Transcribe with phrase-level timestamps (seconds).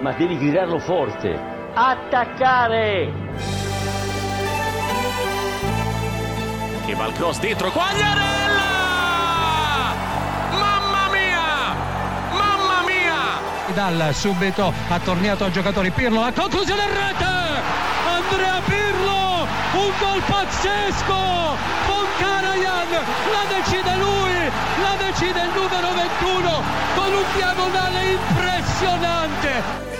[0.00, 1.38] ma devi gridarlo forte.
[1.74, 3.12] Attaccare!
[6.86, 8.62] Che va il cross dentro, Quagliarella!
[10.50, 11.74] Mamma mia!
[12.32, 13.74] Mamma mia!
[13.74, 17.24] Dal subito ha tornato a giocatori Pirlo, la conclusione in rete!
[18.06, 19.17] Andrea Pirlo!
[19.74, 21.56] Un gol pazzesco!
[21.86, 22.90] Boncarayan
[23.32, 24.50] la decide lui,
[24.82, 26.62] la decide il numero 21
[26.94, 29.97] con un diagonale impressionante!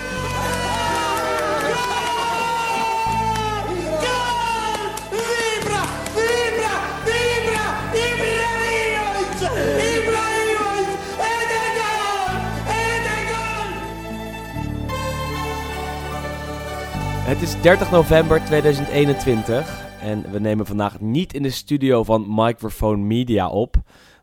[17.39, 23.03] Het is 30 november 2021 en we nemen vandaag niet in de studio van Microphone
[23.03, 23.75] Media op,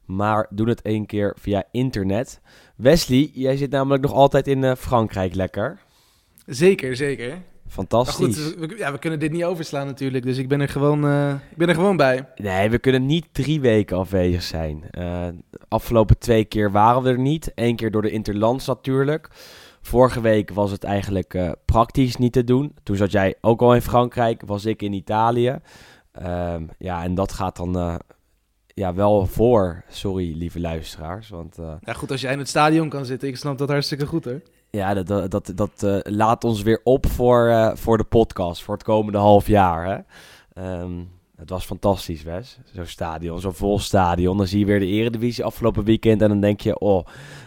[0.04, 2.40] maar doen het één keer via internet.
[2.74, 5.78] Wesley, jij zit namelijk nog altijd in eh, Frankrijk lekker.
[6.46, 7.28] Zeker, zeker.
[7.28, 8.44] Maar Fantastisch.
[8.44, 11.34] goed, we, ja, we kunnen dit niet overslaan natuurlijk, dus ik ben er gewoon, eh,
[11.50, 12.28] ik ben er gewoon bij.
[12.36, 14.84] Nee, we kunnen niet drie weken afwezig zijn.
[14.90, 15.28] Eh,
[15.68, 17.52] afgelopen twee keer waren we er niet.
[17.54, 19.28] Eén keer door de Interlands natuurlijk.
[19.86, 22.74] Vorige week was het eigenlijk eh, praktisch niet te doen.
[22.82, 25.58] Toen zat jij ook al in Frankrijk, was ik in Italië.
[26.12, 27.94] Ehm, ja, en dat gaat dan eh,
[28.66, 29.84] ja, wel voor.
[29.88, 31.28] Sorry, lieve luisteraars.
[31.28, 34.06] Want eh, Ja goed, als jij in het stadion kan zitten, ik snap dat hartstikke
[34.06, 34.42] goed hoor.
[34.70, 38.84] ja, dat, dat, dat, dat laat ons weer op voor, voor de podcast, voor het
[38.84, 39.86] komende half jaar.
[39.86, 39.98] Hè?
[40.62, 41.02] Ehm,
[41.36, 42.58] het was fantastisch, Wes.
[42.72, 44.36] Zo'n stadion, zo'n vol stadion.
[44.36, 46.78] Dan zie je weer de eredivisie afgelopen weekend en dan denk je...
[46.78, 47.06] oh,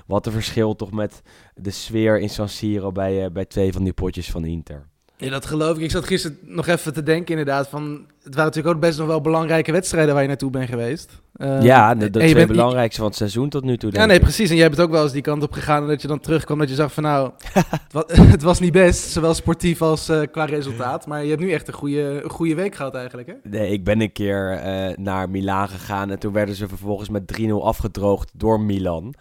[0.09, 1.21] wat een verschil toch met
[1.61, 4.87] de sfeer in San Siro bij, eh, bij twee van die potjes van Inter.
[5.17, 5.83] Ja, dat geloof ik.
[5.83, 8.05] Ik zat gisteren nog even te denken inderdaad van...
[8.23, 11.21] Het waren natuurlijk ook best nog wel belangrijke wedstrijden waar je naartoe bent geweest.
[11.33, 14.21] Eh, ja, de, twee bent- belangrijkste van het seizoen tot nu toe, Ja, nee, ik.
[14.23, 14.49] precies.
[14.49, 16.57] En jij bent ook wel eens die kant op gegaan en dat je dan terugkwam
[16.59, 18.03] dat je zag van nou, het, wa-
[18.35, 21.07] het was niet best, zowel sportief als eh, qua resultaat.
[21.07, 23.33] Maar je hebt nu echt een goede, een goede week gehad eigenlijk, hè?
[23.49, 27.39] Nee, ik ben een keer eh, naar Milaan gegaan en toen werden ze vervolgens met
[27.39, 29.13] 3-0 afgedroogd door Milan.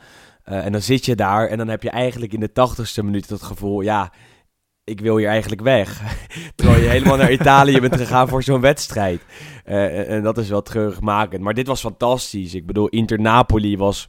[0.48, 3.28] Eh, en dan zit je daar en dan heb je eigenlijk in de tachtigste minuut
[3.28, 4.12] het gevoel, ja,
[4.84, 6.02] ik wil hier eigenlijk weg.
[6.54, 9.20] Terwijl je helemaal naar Italië bent gegaan voor zo'n wedstrijd.
[9.64, 11.42] Eh, en- dat is wel treurigmakend.
[11.42, 12.54] Maar dit was fantastisch.
[12.54, 14.08] Ik bedoel, Inter-Napoli was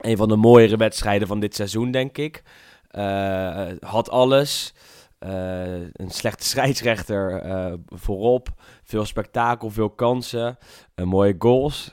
[0.00, 2.42] een van de mooiere wedstrijden van dit seizoen, denk ik.
[2.88, 4.74] Eh, had alles.
[5.18, 7.42] Een slechte scheidsrechter
[7.86, 8.48] voorop.
[8.82, 10.58] Veel spektakel, veel kansen.
[11.04, 11.92] mooie goals.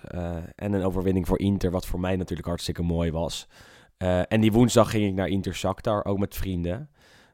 [0.56, 3.48] en een overwinning voor Inter, wat voor mij natuurlijk hartstikke mooi was.
[4.02, 6.90] Eh, en die woensdag ging ik naar Inter Shakhtar, ook met vrienden.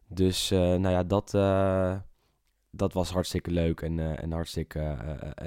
[0.07, 1.95] Dus eh, nou ja, dat, eh,
[2.71, 4.97] dat was hartstikke leuk en, en hartstikke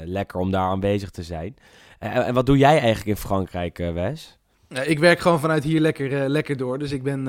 [0.04, 1.54] lekker om daar aanwezig te zijn.
[1.98, 4.38] En wat doe jij eigenlijk in Frankrijk, Wes?
[4.84, 6.78] Ik werk gewoon vanuit hier lekker, lekker door.
[6.78, 7.26] Dus ik ben,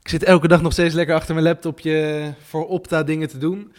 [0.00, 3.72] ik zit elke dag nog steeds lekker achter mijn laptopje voor Opta dingen te doen.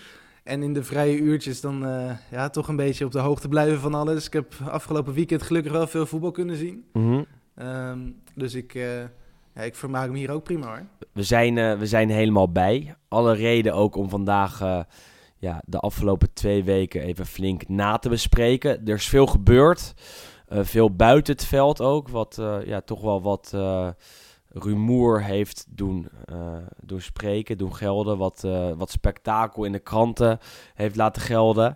[0.43, 1.85] En in de vrije uurtjes dan
[2.31, 4.25] ja, toch een beetje op de hoogte blijven van alles.
[4.25, 6.85] Ik heb afgelopen weekend gelukkig wel veel voetbal kunnen zien.
[6.93, 7.23] Mhm.
[7.55, 7.99] Ehm,
[8.35, 8.75] dus ik,
[9.55, 10.85] ja, ik vermaak me hier ook prima hoor.
[11.11, 12.95] We zijn, eh, we zijn helemaal bij.
[13.07, 14.79] Alle reden ook om vandaag eh,
[15.37, 18.85] ja, de afgelopen twee weken even flink na te bespreken.
[18.85, 19.93] Er is veel gebeurd.
[20.47, 22.09] Eh, veel buiten het veld ook.
[22.09, 23.55] Wat ja, toch wel wat
[24.55, 26.07] rumoer heeft doen,
[26.79, 28.17] doen spreken, doen gelden.
[28.17, 28.47] Wat,
[28.77, 30.39] wat spektakel in de kranten
[30.73, 31.75] heeft laten gelden.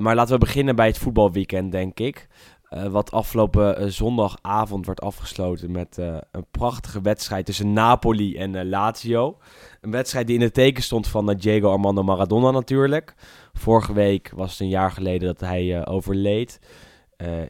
[0.00, 2.28] Maar laten we beginnen bij het voetbalweekend, denk ik.
[2.68, 8.68] Eh, wat afgelopen eh, zondagavond werd afgesloten met eh, een prachtige wedstrijd tussen Napoli en
[8.68, 9.38] Lazio.
[9.80, 13.14] Een wedstrijd die in het teken stond van Diego Armando Maradona natuurlijk.
[13.52, 16.60] Vorige week was het een jaar geleden dat hij overleed.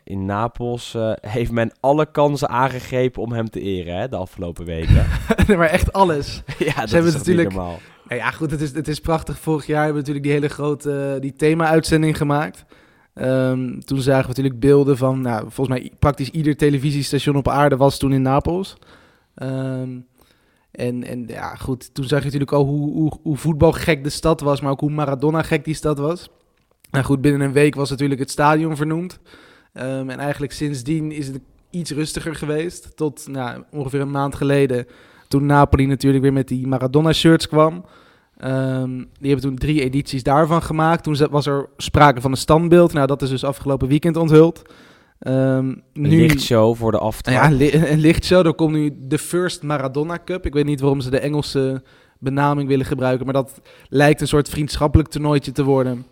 [0.04, 5.06] In Napels heeft men alle kansen aangegrepen om hem te eren hè, de afgelopen weken.
[5.46, 6.42] Nee, maar echt alles.
[6.58, 7.78] ja, dat hebben is natuurlijk- normaal.
[8.08, 9.38] Nou ja, goed, het is, het is prachtig.
[9.38, 12.64] Vorig jaar hebben we natuurlijk die hele grote die thema-uitzending gemaakt.
[13.18, 17.76] Ehm, toen zagen we natuurlijk beelden van, nou, volgens mij praktisch ieder televisiestation op aarde
[17.76, 18.76] was toen in Napels.
[19.34, 19.90] Ehm,
[20.70, 24.40] en, en ja, goed, toen zag je natuurlijk al hoe, hoe, hoe voetbalgek de stad
[24.40, 26.28] was, maar ook hoe Maradona gek die stad was.
[26.90, 29.19] Nou goed, binnen een week was natuurlijk het stadion vernoemd.
[29.72, 31.40] Ehm, en eigenlijk sindsdien is het
[31.70, 32.96] iets rustiger geweest.
[32.96, 34.87] Tot nou, ongeveer een maand geleden,
[35.28, 37.84] toen Napoli natuurlijk weer met die Maradona-shirts kwam.
[38.38, 41.02] Ehm, die hebben toen drie edities daarvan gemaakt.
[41.02, 42.93] Toen was er sprake van een standbeeld.
[42.93, 44.62] Nou, dat is dus afgelopen weekend onthuld.
[45.19, 47.35] Ehm, Een lichtshow voor de aftrap.
[47.35, 48.46] ja, li- een lichtshow.
[48.46, 50.46] Er komt nu de First Maradona Cup.
[50.46, 51.82] Ik weet niet waarom ze de Engelse
[52.19, 53.25] benaming willen gebruiken.
[53.25, 56.06] Maar dat lijkt een soort vriendschappelijk toernooitje te worden.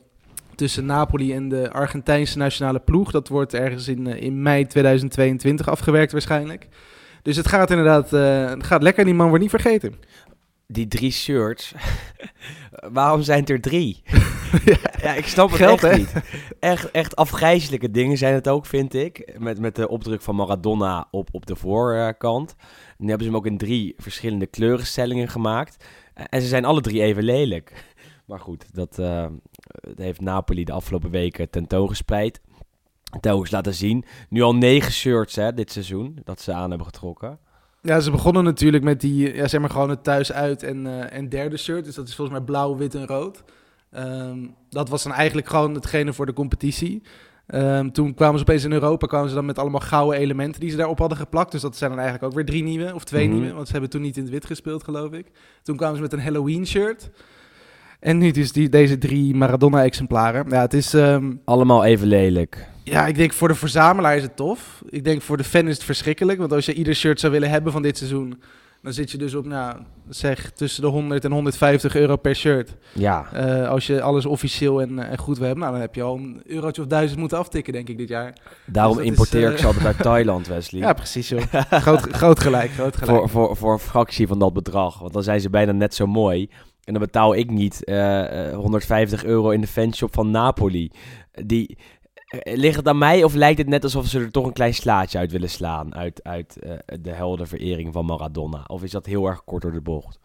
[0.54, 3.10] Tussen Napoli en de Argentijnse nationale ploeg.
[3.10, 6.68] Dat wordt ergens in, eh, in mei 2022 afgewerkt waarschijnlijk.
[7.22, 9.04] Dus het gaat inderdaad eh, het gaat lekker.
[9.04, 9.94] Die man wordt niet vergeten.
[10.66, 11.74] Die drie shirts,
[12.92, 14.02] waarom zijn het er drie?
[15.02, 15.14] ja.
[15.14, 15.98] ik snap het Geld, echt hè?
[15.98, 16.12] niet.
[16.60, 19.38] Echt, echt afgrijzelijke dingen zijn het ook, vind ik.
[19.38, 22.54] Met, met de opdruk van Maradona op, op de voorkant.
[22.98, 25.84] Nu hebben ze hem ook in drie verschillende kleurenstellingen gemaakt.
[26.14, 27.94] En ze zijn alle drie even lelijk.
[28.24, 29.26] Maar goed, dat eh,
[29.80, 32.40] dat heeft Napoli de afgelopen weken tentoongespreid.
[33.20, 34.04] Telkens laten zien.
[34.28, 37.38] Nu al negen shirts hè, dit seizoen dat ze aan hebben getrokken.
[37.86, 41.18] Ja, ze begonnen natuurlijk met die, ja, zeg maar gewoon het thuis uit en, eh,
[41.18, 41.84] en derde shirt.
[41.84, 43.44] Dus dat is volgens mij blauw, wit en rood.
[43.90, 44.38] Ehm,
[44.70, 47.02] dat was dan eigenlijk gewoon hetgene voor de competitie.
[47.46, 50.70] Ehm, toen kwamen ze opeens in Europa, kwamen ze dan met allemaal gouden elementen die
[50.70, 51.52] ze daarop hadden geplakt.
[51.52, 53.36] Dus dat zijn dan eigenlijk ook weer drie nieuwe, of twee Mhm.
[53.38, 53.54] nieuwe.
[53.54, 55.26] Want ze hebben toen niet in het wit gespeeld, geloof ik.
[55.62, 57.10] Toen kwamen ze met een Halloween shirt.
[58.00, 60.48] En nu dus die, deze drie Maradona-exemplaren.
[60.48, 60.94] Ja, het is...
[60.94, 62.68] ehm, Allemaal even lelijk.
[62.90, 64.82] Ja, ik denk voor de verzamelaar is het tof.
[64.88, 66.38] Ik denk voor de fan is het verschrikkelijk.
[66.38, 68.42] Want als je ieder shirt zou willen hebben van dit seizoen...
[68.82, 69.76] dan zit je dus op, nou,
[70.08, 72.76] zeg tussen de 100 en 150 euro per shirt.
[72.92, 75.64] Ja, Eh, als je alles officieel en, eh, en goed wil hebben...
[75.64, 78.32] nou, dan heb je al een eurotje of duizend moeten aftikken, denk ik, dit jaar.
[78.66, 80.80] daarom is, importeer ik eh, ze altijd uit Thailand, Wesley.
[80.80, 81.42] Ja, precies, joh.
[81.70, 83.18] groot, groot gelijk, groot gelijk.
[83.18, 84.98] voor, voor, voor een fractie van dat bedrag.
[84.98, 86.48] Want dan zijn ze bijna net zo mooi.
[86.86, 90.90] En dan betaal ik niet eh, eh, 150 euro in de fanshop van Napoli.
[91.44, 91.76] Die, eh,
[92.42, 95.18] ligt het aan mij of lijkt het net alsof ze er toch een klein slaatje
[95.18, 95.94] uit willen slaan...
[95.94, 98.64] uit, uit eh, de helder verering van Maradona?
[98.66, 100.18] Of is dat heel erg kort door de bocht?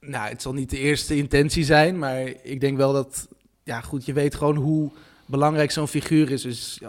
[0.00, 3.28] Nou, het zal niet de eerste intentie zijn, maar ik denk wel dat,
[3.62, 4.90] ja goed, je weet gewoon hoe
[5.26, 6.42] belangrijk zo'n figuur is.
[6.42, 6.80] Dus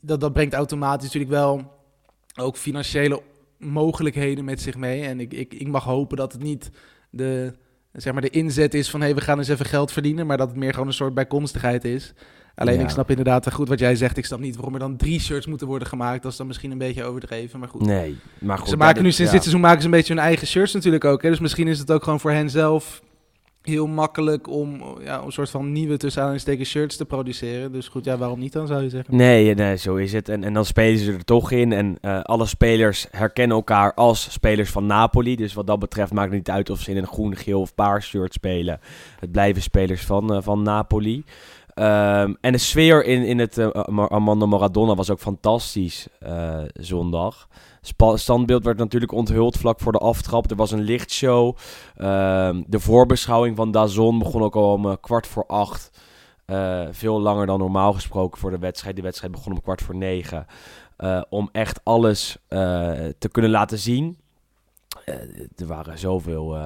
[0.00, 1.74] dat, dat brengt automatisch natuurlijk wel
[2.36, 3.22] ook financiële
[3.58, 5.02] mogelijkheden met zich mee.
[5.02, 6.70] En ik, ik, ik mag hopen dat het niet
[7.10, 7.52] de,
[7.92, 10.36] zeg maar de inzet is van, hé, hey, we gaan eens even geld verdienen, maar
[10.36, 12.14] dat het meer gewoon een soort bijkomstigheid is.
[12.56, 12.82] Alleen Ja.
[12.82, 14.16] ik snap inderdaad goed wat jij zegt.
[14.16, 16.22] Ik snap niet waarom er dan drie shirts moeten worden gemaakt.
[16.22, 17.80] Dat is dan misschien een beetje overdreven, maar goed.
[17.80, 18.68] Nee, maar goed.
[18.68, 19.36] Ze maken nu sinds ja.
[19.36, 21.22] dit seizoen maken ze een beetje hun eigen shirts natuurlijk ook.
[21.22, 21.30] Hè?
[21.30, 23.02] Dus misschien is het ook gewoon voor hen zelf
[23.62, 27.72] heel makkelijk om ja, een soort van nieuwe tussen aanhalingstekens shirts te produceren.
[27.72, 29.16] Dus goed, ja, waarom niet dan zou je zeggen?
[29.16, 30.28] Nee, nee, zo is het.
[30.28, 31.72] En, en dan spelen ze er toch in.
[31.72, 35.36] En eh, alle spelers herkennen elkaar als spelers van Napoli.
[35.36, 37.74] Dus wat dat betreft maakt het niet uit of ze in een groen, geel of
[37.74, 38.80] paars shirt spelen.
[39.20, 41.24] Het blijven spelers van, eh, van Napoli.
[41.76, 43.68] Ehm, en de sfeer in, in het eh,
[44.08, 47.48] Armando Maradona was ook fantastisch eh, zondag.
[48.14, 50.50] Standbeeld werd natuurlijk onthuld vlak voor de aftrap.
[50.50, 51.56] Er was een lichtshow.
[51.96, 55.90] Ehm, de voorbeschouwing van Dazon begon ook al om eh, kwart voor acht.
[56.90, 58.96] Veel langer dan normaal gesproken voor de wedstrijd.
[58.96, 60.46] De wedstrijd begon om kwart voor negen.
[61.28, 62.38] Om echt alles
[63.18, 64.18] te kunnen laten zien.
[65.56, 66.56] Er waren zoveel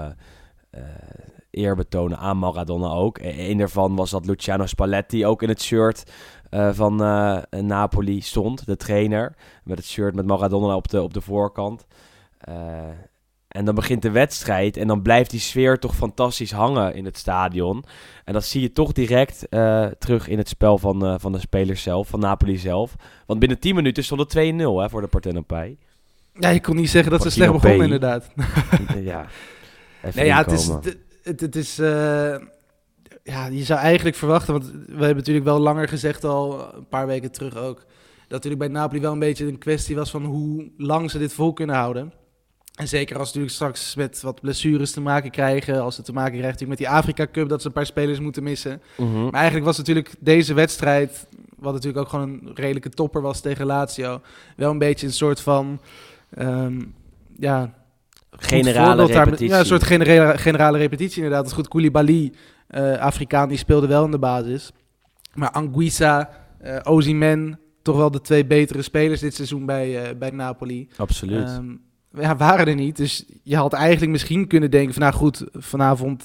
[1.51, 3.19] eerbetonen aan Maradona ook.
[3.19, 6.11] E- Een daarvan was dat Luciano Spalletti ook in het shirt
[6.51, 8.67] eh, van eh, Napoli stond.
[8.67, 9.35] De trainer.
[9.65, 11.87] Met het shirt met Maradona op de, op de voorkant.
[12.39, 12.55] Eh,
[13.49, 17.19] en dan begint de wedstrijd en dan blijft die sfeer toch fantastisch hangen in het
[17.19, 17.85] stadion.
[18.25, 19.47] En dat zie je toch direct
[19.99, 22.95] terug in het spel van, van de spelers zelf, van Napoli zelf.
[23.27, 25.77] Want binnen 10 minuten stond het 2-0 hè, voor de Partenopij.
[26.35, 28.31] Ja, je kon niet zeggen dat ze slecht begonnen inderdaad.
[29.01, 29.27] ja.
[30.15, 30.71] Nee, ja, het is.
[31.23, 32.37] Het, het, is eh,
[33.23, 37.07] ja, je zou eigenlijk verwachten, want we hebben natuurlijk wel langer gezegd al, een paar
[37.07, 40.71] weken terug ook, dat natuurlijk bij Napoli wel een beetje een kwestie was van hoe
[40.77, 42.13] lang ze dit vol kunnen houden.
[42.75, 46.13] En zeker als ze natuurlijk straks met wat blessures te maken krijgen, als ze te
[46.13, 48.83] maken krijgen met die Afrika Cup, dat ze een paar spelers moeten missen.
[48.97, 49.23] Mhm.
[49.23, 53.67] Maar eigenlijk was natuurlijk deze wedstrijd, wat natuurlijk ook gewoon een redelijke topper was tegen
[53.67, 54.21] Lazio,
[54.57, 55.81] wel een beetje een soort van,
[56.31, 56.81] ehm,
[57.39, 57.75] ja,
[58.49, 59.49] Generale voorbeeld daar- repetitie.
[59.49, 61.41] Ja, een soort generale, generale repetitie inderdaad.
[61.43, 61.69] Dat is goed.
[61.69, 62.33] Koulibaly,
[62.67, 64.73] eh Afrikaan, die speelde wel in de basis.
[65.35, 66.31] Maar Anguissa,
[66.83, 70.89] Ozyman, toch wel de twee betere spelers dit seizoen bij, eh, bij Napoli.
[70.97, 71.45] Absoluut.
[71.49, 71.67] Ehm,
[72.15, 72.97] ja, waren er niet.
[72.97, 75.03] Dus je had eigenlijk misschien kunnen denken van...
[75.03, 76.25] nou goed, vanavond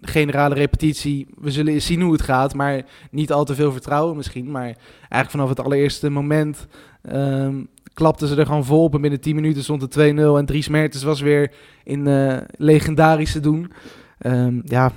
[0.00, 1.26] generale repetitie.
[1.38, 2.54] We zullen eens zien hoe het gaat.
[2.54, 4.50] Maar niet al te veel vertrouwen misschien.
[4.50, 4.64] Maar
[4.98, 6.66] eigenlijk vanaf het allereerste moment...
[7.02, 7.56] ehm,
[7.98, 8.94] klapten ze er gewoon vol op.
[8.94, 10.38] En binnen 10 minuten stond het 2-0.
[10.38, 11.52] En Dries Mertens was weer
[11.84, 13.72] in eh legendarische doen.
[14.18, 14.92] Ehm, ja,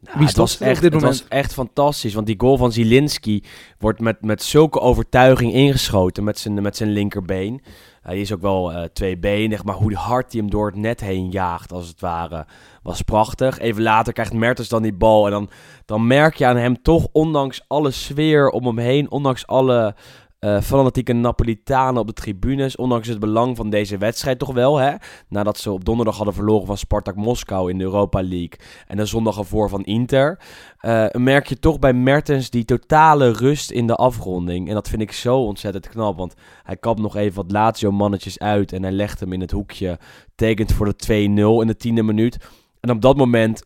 [0.00, 2.14] Wie het, was echt, dit het was echt fantastisch.
[2.14, 3.44] Want die goal van Zielinski
[3.78, 7.62] wordt met, met zulke overtuiging ingeschoten met zijn, met zijn linkerbeen.
[8.02, 11.30] Hij is ook wel eh, tweebenig, maar hoe hard hij hem door het net heen
[11.30, 12.46] jaagt, als het ware,
[12.82, 13.58] was prachtig.
[13.58, 15.26] Even later krijgt Mertens dan die bal.
[15.26, 15.50] En dan,
[15.84, 19.94] dan merk je aan hem toch, ondanks alle sfeer om hem heen, ondanks alle
[20.42, 24.94] eh, fanatieke Napolitanen op de tribunes, ondanks het belang van deze wedstrijd toch wel, hè?
[25.28, 29.04] Nadat ze op donderdag hadden verloren van Spartak Moskou in de Europa League en de
[29.04, 30.38] zondag ervoor van Inter,
[30.78, 34.68] eh, merk je toch bij Mertens die totale rust in de afronding.
[34.68, 38.72] En dat vind ik zo ontzettend knap, want hij kapt nog even wat Lazio-mannetjes uit
[38.72, 39.98] en hij legt hem in het hoekje,
[40.34, 42.38] tekent voor de 2-0 in de tiende minuut.
[42.80, 43.62] En op dat moment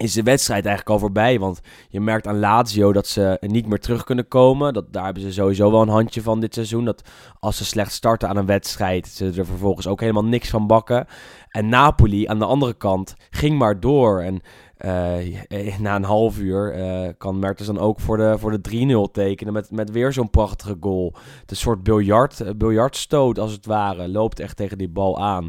[0.00, 1.38] is de wedstrijd eigenlijk al voorbij.
[1.38, 4.72] Want je merkt aan Lazio dat ze niet meer terug kunnen komen.
[4.72, 6.84] Dat, daar hebben ze sowieso wel een handje van dit seizoen.
[6.84, 7.02] Dat
[7.40, 11.06] als ze slecht starten aan een wedstrijd, ze er vervolgens ook helemaal niks van bakken.
[11.48, 14.20] En Napoli aan de andere kant ging maar door.
[14.20, 14.40] En
[14.80, 19.12] eh, na een half uur eh, kan Mertens dan ook voor de, voor de 3-0
[19.12, 21.14] tekenen met, met weer zo'n prachtige goal.
[21.40, 24.08] Het een soort biljart, eh, biljartstoot als het ware.
[24.08, 25.48] Loopt echt tegen die bal aan.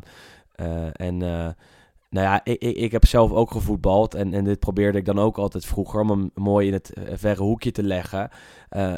[0.93, 1.21] en
[2.11, 4.13] nou ja, ik, ik, ik, heb zelf ook gevoetbald.
[4.13, 7.43] En, en dit probeerde ik dan ook altijd vroeger om hem mooi in het verre
[7.43, 8.29] hoekje te leggen.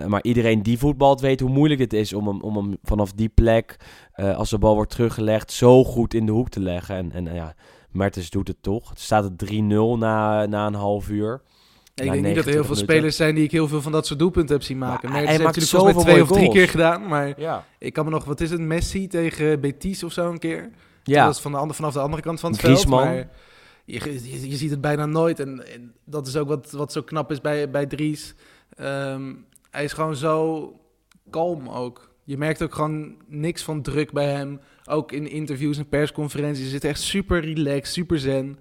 [0.07, 3.29] maar iedereen die voetbalt weet hoe moeilijk het is om hem, om hem vanaf die
[3.29, 3.77] plek,
[4.15, 6.95] als de bal wordt teruggelegd, zo goed in de hoek te leggen.
[6.95, 7.55] En, en ja,
[7.93, 8.89] Mertens doet het toch.
[8.89, 9.55] Het staat het 3-0
[9.97, 11.41] na, na een half uur.
[11.95, 14.05] ik denk niet dat er heel veel spelers zijn die ik heel veel van dat
[14.07, 15.09] soort doelpunten heb zien maken.
[15.11, 17.07] Maar, hij maakt natuurlijk twee of drie keer gedaan.
[17.07, 17.65] Maar ja.
[17.79, 20.69] ik kan me nog, wat is het, Messi tegen Betis of zo een keer?
[21.03, 21.25] Ja.
[21.25, 23.03] Dat is van de andere, vanaf de andere kant van het Griezmann.
[23.03, 23.15] veld.
[23.15, 23.29] Maar
[23.85, 25.39] je, je, je, ziet het bijna nooit.
[25.39, 28.35] En, en, dat is ook wat, wat zo knap is bij, bij Dries.
[28.79, 30.67] Um, hij is gewoon zo
[31.29, 32.11] kalm ook.
[32.23, 34.59] Je merkt ook gewoon niks van druk bij hem.
[34.89, 36.69] Ook in interviews en persconferenties.
[36.69, 38.57] zit echt super relaxed, super zen.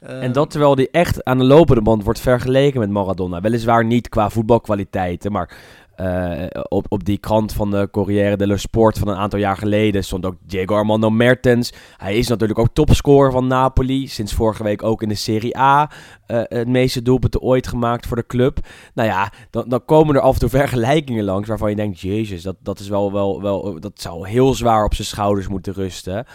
[0.00, 3.40] en ehm, dat terwijl hij echt aan de lopende band wordt vergeleken met Maradona.
[3.40, 5.56] Weliswaar niet qua voetbalkwaliteiten, maar
[5.96, 10.04] uh, op, op die krant van de Corriere dello Sport van een aantal jaar geleden
[10.04, 11.72] stond ook Diego Armando Mertens.
[11.96, 14.08] Hij is natuurlijk ook topscorer van Napoli.
[14.08, 15.90] Sinds vorige week ook in de Serie A
[16.26, 18.58] uh, het meeste doelpunten ooit gemaakt voor de club.
[18.94, 22.42] Nou ja, dan, dan komen er af en toe vergelijkingen langs waarvan je denkt, jezus,
[22.42, 26.26] dat, dat, is wel, wel, wel, dat zou heel zwaar op zijn schouders moeten rusten.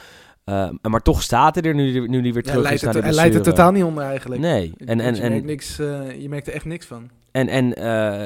[0.46, 3.02] Uh, maar toch staat hij er nu, nu hij weer terug ja, is naar de
[3.02, 4.42] Hij leidt er totaal niet onder eigenlijk.
[4.42, 4.74] Nee.
[4.78, 7.10] En, en, je, en, merkt niks, uh, je merkt er echt niks van.
[7.32, 8.26] En, en uh,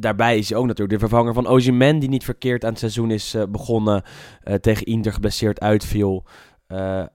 [0.00, 3.10] daarbij is hij ook natuurlijk de vervanger van Ozyman, die niet verkeerd aan het seizoen
[3.10, 4.02] is begonnen.
[4.60, 6.24] tegen Inter geblesseerd uitviel.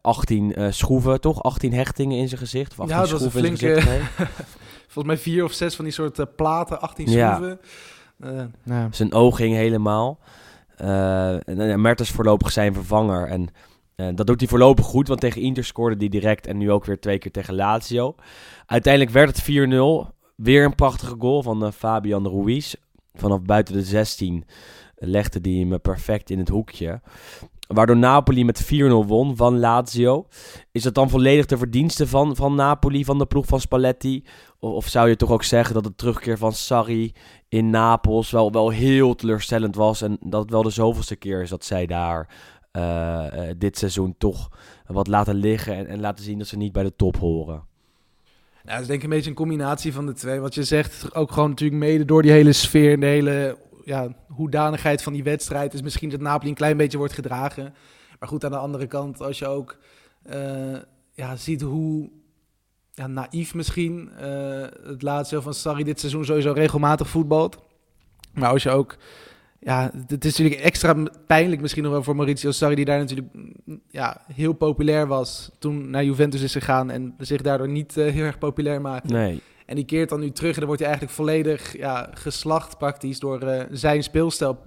[0.01, 1.43] 18 schroeven, toch?
[1.43, 2.71] 18 hechtingen in zijn gezicht.
[2.71, 4.01] Of 18 ja, dat was schroeven een flinke...
[4.93, 7.59] Volgens mij vier of zes van die soort platen, 18 schroeven.
[8.63, 8.87] Ja.
[8.91, 10.19] Zijn oog ging helemaal.
[10.77, 13.27] en, Mertens voorlopig zijn vervanger.
[13.27, 13.49] En
[13.95, 16.85] uh, dat doet hij voorlopig goed, want tegen Inter scoorde hij direct en nu ook
[16.85, 18.15] weer twee keer tegen Lazio.
[18.65, 19.51] Uiteindelijk werd het
[20.09, 20.12] 4-0.
[20.35, 22.73] Weer een prachtige goal van uh, Fabian Ruiz.
[23.13, 24.45] Vanaf buiten de 16
[24.95, 27.01] legde hij hem perfect in het hoekje.
[27.67, 28.67] Waardoor Napoli met 4-0
[29.07, 30.27] won van Lazio.
[30.71, 34.23] Is dat dan volledig de verdienste van, van Napoli, van de ploeg van Spalletti?
[34.59, 37.13] Of, zou je toch ook zeggen dat de terugkeer van Sarri
[37.49, 40.01] in Napels wel, wel heel teleurstellend was?
[40.01, 42.29] En dat het wel de zoveelste keer is dat zij daar
[42.77, 43.25] uh,
[43.57, 44.49] dit seizoen toch
[44.85, 47.63] wat laten liggen en, en, laten zien dat ze niet bij de top horen.
[48.65, 50.39] Ja, dat is denk ik een beetje een combinatie van de twee.
[50.39, 55.03] Wat je zegt, ook gewoon natuurlijk mede door die hele sfeer, de hele ja, hoedanigheid
[55.03, 57.73] van die wedstrijd, is misschien dat Napoli een klein beetje wordt gedragen.
[58.19, 59.77] Maar goed, aan de andere kant, als je ook
[60.29, 60.77] uh,
[61.11, 62.09] ja, ziet hoe
[62.91, 67.57] ja, naïef misschien uh, het laatste van Sarri dit seizoen sowieso regelmatig voetbalt.
[68.33, 68.97] Maar als je ook
[69.65, 70.95] ja, het is natuurlijk extra
[71.27, 73.27] pijnlijk misschien nog wel voor Maurizio Sarri, die daar natuurlijk
[73.89, 78.23] ja, heel populair was toen naar Juventus is gegaan en zich daardoor niet uh, heel
[78.23, 79.13] erg populair maakte.
[79.13, 79.41] Nee.
[79.65, 83.19] En die keert dan nu terug en dan wordt hij eigenlijk volledig ja, geslacht praktisch
[83.19, 84.57] door uh, zijn speelstijl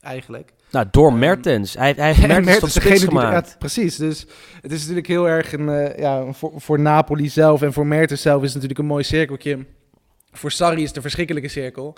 [0.00, 0.52] eigenlijk.
[0.70, 1.74] Nou, door Mertens.
[1.74, 3.44] Hij, hij heeft Mertens, Mertens tot spits gemaakt.
[3.44, 4.26] Die, ja, precies, dus
[4.60, 8.22] het is natuurlijk heel erg een, uh, ja, voor, voor Napoli zelf en voor Mertens
[8.22, 9.58] zelf is het natuurlijk een mooi cirkeltje.
[10.32, 11.96] Voor Sarri is het een verschrikkelijke cirkel.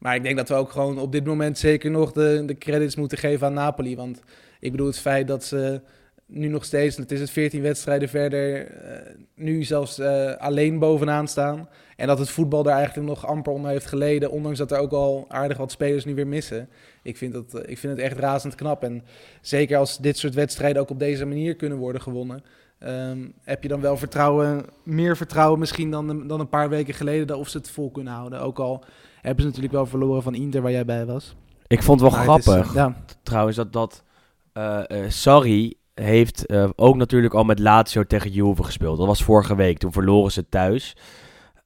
[0.00, 2.96] Maar ik denk dat we ook gewoon op dit moment zeker nog de, de credits
[2.96, 3.96] moeten geven aan Napoli.
[3.96, 4.22] Want
[4.60, 5.80] ik bedoel, het feit dat ze
[6.26, 8.98] nu nog steeds, het is het 14 wedstrijden verder, uh,
[9.34, 11.68] nu zelfs uh, alleen bovenaan staan.
[11.96, 14.92] En dat het voetbal daar eigenlijk nog amper onder heeft geleden, ondanks dat er ook
[14.92, 16.68] al aardig wat spelers nu weer missen.
[17.02, 18.82] Ik vind, dat, uh, ik vind het echt razend knap.
[18.82, 19.02] En
[19.40, 22.44] zeker als dit soort wedstrijden ook op deze manier kunnen worden gewonnen,
[22.80, 27.38] um, heb je dan wel vertrouwen, meer vertrouwen misschien dan, dan een paar weken geleden,
[27.38, 28.40] of ze het vol kunnen houden.
[28.40, 28.84] Ook al
[29.20, 31.36] hebben ze natuurlijk wel verloren van Inter, waar jij bij was.
[31.66, 32.96] Ik vond het wel grappig, is, ja.
[33.22, 34.04] trouwens, dat, dat
[34.54, 38.98] uh, uh, Sarri heeft uh, ook natuurlijk al met Lazio tegen Juve gespeeld.
[38.98, 40.96] Dat was vorige week, toen verloren ze thuis.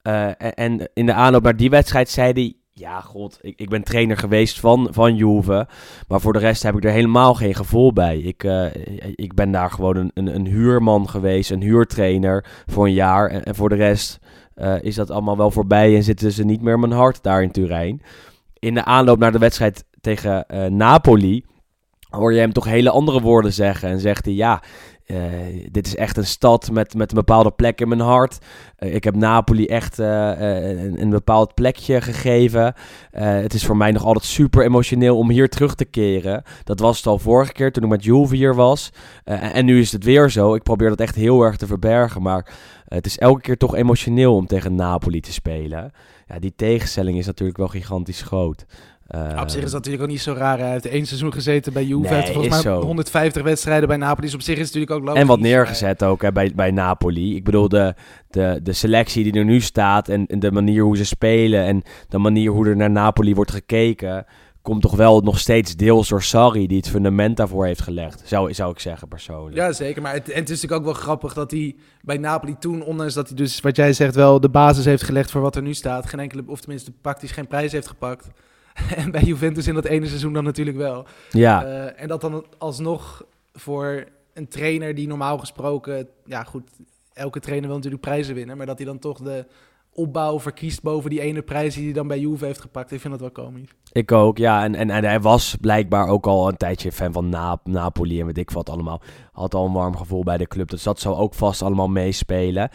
[0.01, 2.53] En, en, in de aanloop naar die wedstrijd zei hij...
[2.77, 5.67] Ja, god, ik, ik ben trainer geweest van, van Juve.
[6.07, 8.17] Maar voor de rest heb ik er helemaal geen gevoel bij.
[8.17, 8.43] Ik,
[9.15, 13.29] ik ben daar gewoon een, een, een, huurman geweest, een huurtrainer voor een jaar.
[13.29, 14.19] En, en voor de rest
[14.55, 17.51] uh, is dat allemaal wel voorbij en zitten ze niet meer mijn hart daar in
[17.51, 18.01] Turijn.
[18.59, 21.45] In de aanloop naar de wedstrijd tegen uh, Napoli
[22.09, 23.89] hoor je hem toch hele andere woorden zeggen.
[23.89, 24.61] En zegt hij, ja,
[25.05, 25.17] eh,
[25.71, 28.37] dit is echt een stad met, met een bepaalde plek in mijn hart.
[28.77, 32.73] Eh, ik heb Napoli echt eh, een, een bepaald plekje gegeven.
[33.11, 36.43] Het is voor mij nog altijd super emotioneel om hier terug te keren.
[36.63, 38.89] Dat was het al vorige keer toen ik met Juve hier was.
[39.23, 40.55] En nu is het weer zo.
[40.55, 42.21] Ik probeer dat echt heel erg te verbergen.
[42.21, 42.53] Maar
[42.85, 45.91] het is elke keer toch emotioneel om tegen Napoli te spelen.
[46.27, 48.65] Ja, die tegenstelling is natuurlijk wel gigantisch groot.
[49.05, 50.59] Eh, op zich is dat natuurlijk ook niet zo raar.
[50.59, 52.01] Hij heeft één seizoen gezeten bij Juve.
[52.01, 52.81] Nee, hij heeft volgens is mij zo.
[52.81, 54.25] 150 wedstrijden bij Napoli.
[54.25, 55.21] Dus op zich is het natuurlijk ook logisch.
[55.21, 57.35] En wat neergezet ook hè, bij, bij Napoli.
[57.35, 57.93] Ik bedoel, de,
[58.29, 61.83] de, de selectie die er nu staat en, en de manier hoe ze spelen en
[62.09, 64.25] de manier hoe er naar Napoli wordt gekeken,
[64.65, 68.53] komt toch wel nog steeds deels door Sarri, die het fundament daarvoor heeft gelegd, zou,
[68.53, 69.55] zou ik zeggen persoonlijk.
[69.55, 70.01] Ja, zeker.
[70.01, 73.13] Maar het, en het is natuurlijk ook wel grappig dat hij bij Napoli toen, ondanks
[73.13, 75.73] dat hij dus, wat jij zegt, wel de basis heeft gelegd voor wat er nu
[75.73, 78.27] staat, geen enkele, of tenminste praktisch geen prijs heeft gepakt.
[78.95, 81.05] en bij Juventus in dat ene seizoen dan natuurlijk wel.
[81.29, 86.69] Ja, Eh, en dat dan alsnog voor een trainer die normaal gesproken, ja goed,
[87.13, 89.45] elke trainer wil natuurlijk prijzen winnen, maar dat hij dan toch de
[89.95, 92.91] opbouw verkiest boven die ene prijs die hij dan bij Juve heeft gepakt.
[92.91, 93.69] Ik vind dat wel komisch.
[93.91, 94.37] ik ook.
[94.37, 98.25] Ja, en, en, hij was blijkbaar ook al een tijdje fan van Na- Napoli en
[98.25, 99.01] weet ik wat allemaal.
[99.31, 102.69] Had al een warm gevoel bij de club, dus dat zou ook vast allemaal meespelen.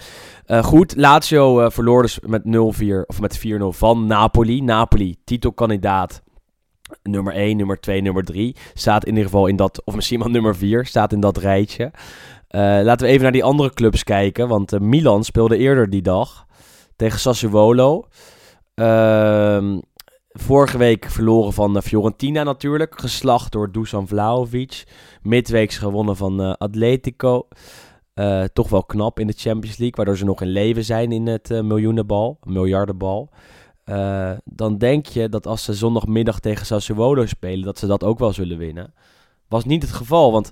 [0.45, 2.49] Eh, goed, Lazio eh, verloor dus met 0-4
[3.07, 4.61] of met 4-0 van Napoli.
[4.63, 6.23] Napoli, titelkandidaat
[7.03, 8.57] nummer 1, nummer 2, nummer 3.
[8.75, 11.91] Staat in ieder geval in dat, of misschien wel nummer 4, staat in dat rijtje.
[12.49, 16.47] Eh, laten we even naar die andere clubs kijken, want Milan speelde eerder die dag
[17.01, 18.07] tegen Sassuolo.
[18.75, 19.79] Ehm,
[20.29, 24.85] vorige week verloren van eh, Fiorentina natuurlijk, geslacht door Dusan Vlahovic.
[25.23, 27.49] Midweeks gewonnen van eh, Atletico.
[28.15, 31.27] Eh, toch wel knap in de Champions League, waardoor ze nog in leven zijn in
[31.27, 33.31] het miljoenenbal, miljardenbal.
[34.45, 38.33] Dan denk je dat als ze zondagmiddag tegen Sassuolo spelen, dat ze dat ook wel
[38.33, 38.95] zullen winnen.
[39.49, 40.51] Was niet het geval, want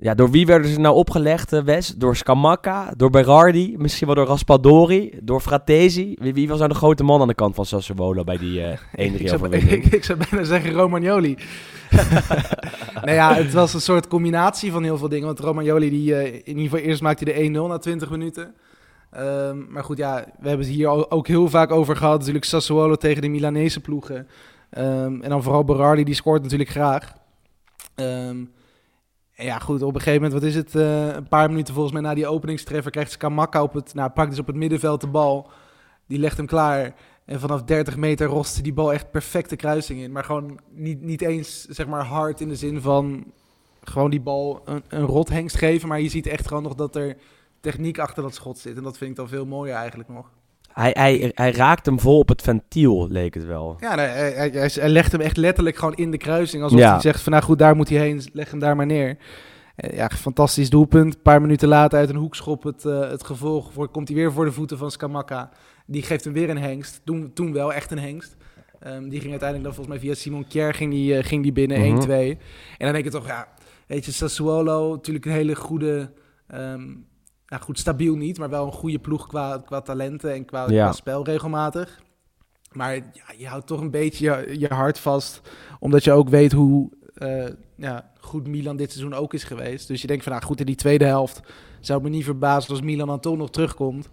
[0.00, 1.88] ja, door wie werden ze nou opgelegd, eh, Wes?
[1.88, 6.16] Door Scamacca, door Berardi, misschien wel door Raspadori, door Fratesi.
[6.18, 8.64] Wie, wie was nou de grote man aan de kant van Sassuolo bij die 1-3
[9.20, 9.84] ik, zou, overwinning?
[9.84, 11.36] ik, ik zou bijna zeggen Romagnoli.
[13.04, 15.26] nou ja, het was een soort combinatie van heel veel dingen.
[15.26, 18.54] Want Romagnoli, die, eh, in ieder geval eerst maakte hij de 1-0 na 20 minuten.
[19.10, 22.18] Ehm, maar goed, ja, we hebben het hier ook heel vaak over gehad.
[22.18, 24.28] Natuurlijk Sassuolo tegen de Milanese ploegen.
[24.70, 27.12] Ehm, en dan vooral Berardi, die scoort natuurlijk graag.
[27.94, 28.36] Ehm,
[29.40, 30.74] ja, goed, op een gegeven moment, wat is het?
[30.74, 34.38] eh, een paar minuten volgens mij na die openingstreffer krijgt Scamacca op het, nou, praktisch
[34.38, 35.50] op het middenveld de bal.
[36.06, 36.94] Die legt hem klaar.
[37.24, 40.12] En vanaf 30 meter roste die bal echt perfecte kruising in.
[40.12, 43.32] Maar gewoon niet, niet eens zeg maar hard in de zin van
[43.82, 45.88] gewoon die bal een, een rothengst geven.
[45.88, 47.16] Maar je ziet echt gewoon nog dat er
[47.60, 48.76] techniek achter dat schot zit.
[48.76, 50.30] En dat vind ik dan veel mooier eigenlijk nog.
[50.72, 53.76] Hij, hij, hij raakt hem vol op het ventiel, leek het wel.
[53.80, 56.62] Ja, nee, hij, hij, legt hem echt letterlijk gewoon in de kruising.
[56.62, 56.92] Alsof Ja.
[56.92, 58.22] hij zegt van nou goed, daar moet hij heen.
[58.32, 59.16] Leg hem daar maar neer.
[59.76, 61.14] Eh, Ja, fantastisch doelpunt.
[61.14, 63.72] Een paar minuten later uit een hoekschop het, eh, het gevolg.
[63.72, 65.50] Voor, komt hij weer voor de voeten van Scamacca.
[65.86, 67.00] Die geeft hem weer een hengst.
[67.04, 68.36] Toen, toen wel echt een hengst.
[68.80, 71.52] Ehm, die ging uiteindelijk dan volgens mij via Simon Kjær ging die, eh, ging die
[71.52, 71.86] binnen Mhm.
[71.86, 72.30] 1-2.
[72.78, 73.48] En dan denk je toch, ja,
[73.86, 76.10] weet je, Sassuolo, natuurlijk een hele goede,
[76.48, 76.82] ehm,
[77.50, 80.84] nou goed, stabiel niet, maar wel een goede ploeg qua, qua talenten en qua, Ja.
[80.84, 82.00] qua spel regelmatig.
[82.72, 85.40] Maar ja, je houdt toch een beetje je, je hart vast,
[85.78, 87.44] omdat je ook weet hoe eh,
[87.76, 89.88] ja, goed Milan dit seizoen ook is geweest.
[89.88, 91.40] Dus je denkt van, nou goed, in die tweede helft
[91.80, 94.08] zou het me niet verbazen als Milan dan toch nog terugkomt.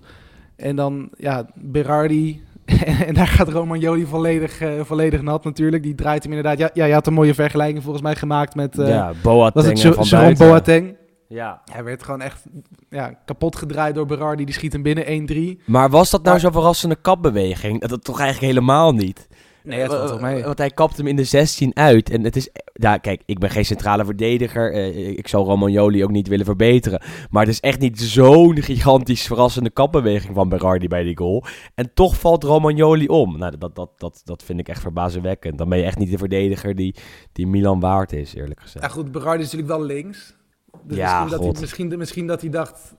[0.55, 2.43] En dan, ja, Berardi.
[3.07, 5.83] en daar gaat Romagnoli volledig, eh, volledig nat natuurlijk.
[5.83, 6.57] Die draait hem inderdaad.
[6.57, 8.79] Ja, ja, je had een mooie vergelijking volgens mij gemaakt met...
[8.79, 10.47] eh ja, Boateng was het en van.
[10.47, 10.95] Boateng?
[11.27, 11.61] Ja.
[11.71, 12.43] Hij werd gewoon echt
[12.89, 14.45] ja, kapot gedraaid door Berardi.
[14.45, 15.27] Die schiet hem binnen
[15.59, 15.61] 1-3.
[15.65, 17.81] Maar was dat nou Maar- zo'n verrassende kapbeweging?
[17.81, 19.27] Dat, dat toch eigenlijk helemaal niet.
[19.63, 20.43] Nee, het valt toch mee.
[20.43, 22.09] Want hij kapt hem in de 16 uit.
[22.09, 22.49] En het is...
[22.73, 24.73] Ja, kijk, ik ben geen centrale verdediger.
[24.73, 27.01] eh, ik zou Romagnoli ook niet willen verbeteren.
[27.29, 31.43] Maar het is echt niet zo'n gigantisch verrassende kapbeweging van Berardi bij die goal.
[31.75, 33.37] En toch valt Romagnoli om.
[33.37, 35.57] Nou, dat, dat, dat, dat vind ik echt verbazingwekkend.
[35.57, 36.95] Dan ben je echt niet de verdediger die,
[37.31, 38.85] die Milan waard is, eerlijk gezegd.
[38.85, 40.35] Ja, goed, Berardi is natuurlijk wel links.
[40.83, 42.93] Dus Ja, misschien, dat hij, misschien, misschien dat hij dacht...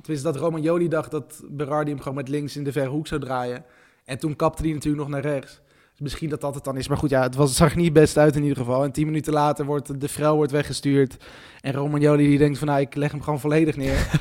[0.00, 3.20] Tenminste, dat Romagnoli dacht dat Berardi hem gewoon met links in de verre hoek zou
[3.20, 3.64] draaien.
[4.04, 5.60] En toen kapte hij natuurlijk nog naar rechts.
[5.90, 6.88] Dus misschien dat dat het dan is.
[6.88, 8.84] Maar goed, ja, het, was, het zag niet best uit in ieder geval.
[8.84, 11.16] En tien minuten later wordt de vrouw wordt weggestuurd.
[11.60, 14.20] En Romagnoli die denkt van, nou, ik leg hem gewoon volledig neer.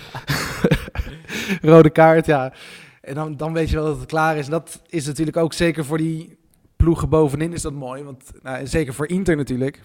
[1.62, 2.54] Rode kaart, ja.
[3.02, 4.46] En dan, dan weet je wel dat het klaar is.
[4.46, 6.38] En dat is natuurlijk ook zeker voor die
[6.76, 8.04] ploegen bovenin is dat mooi.
[8.04, 9.84] Want nou, zeker voor Inter natuurlijk.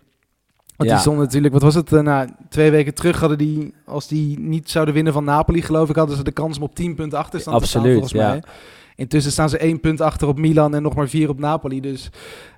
[0.77, 0.95] Want Ja.
[0.97, 4.71] die stonden natuurlijk, wat was het, nou, twee weken terug hadden die, als die niet
[4.71, 7.57] zouden winnen van Napoli, geloof ik, hadden ze de kans om op 10 punten achterstand
[7.57, 8.51] te Absoluut, staan, volgens ja.
[8.53, 8.61] mij.
[8.97, 11.81] Intussen staan ze één punt achter op Milan en nog maar vier op Napoli.
[11.81, 12.11] Dus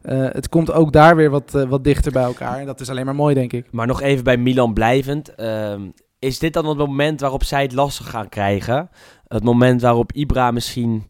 [0.02, 2.58] eh, het komt ook daar weer wat, eh, wat dichter bij elkaar.
[2.58, 3.66] En dat is alleen maar mooi, denk ik.
[3.72, 5.34] Maar nog even bij Milan blijvend.
[5.34, 5.80] Ehm,
[6.18, 8.90] is dit dan het moment waarop zij het lastig gaan krijgen?
[9.28, 11.06] Het moment waarop Ibra misschien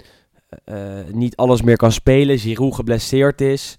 [1.12, 3.78] niet alles meer kan spelen, Giroud geblesseerd is,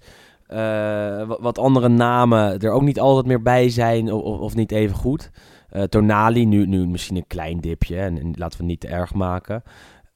[1.26, 4.96] wat, wat andere namen er ook niet altijd meer bij zijn of, of, niet even
[4.96, 5.30] goed.
[5.68, 8.88] Eh, Tonali, nu, nu misschien een klein dipje en, en laten we het niet te
[8.88, 9.62] erg maken.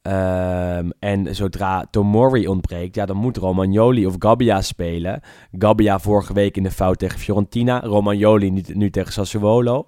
[0.02, 5.20] Ehm, en zodra Tomori ontbreekt, ja, dan moet Romagnoli of Gabbia spelen.
[5.58, 7.80] Gabbia vorige week in de fout tegen Fiorentina.
[7.80, 9.86] Romagnoli nu, nu tegen Sassuolo.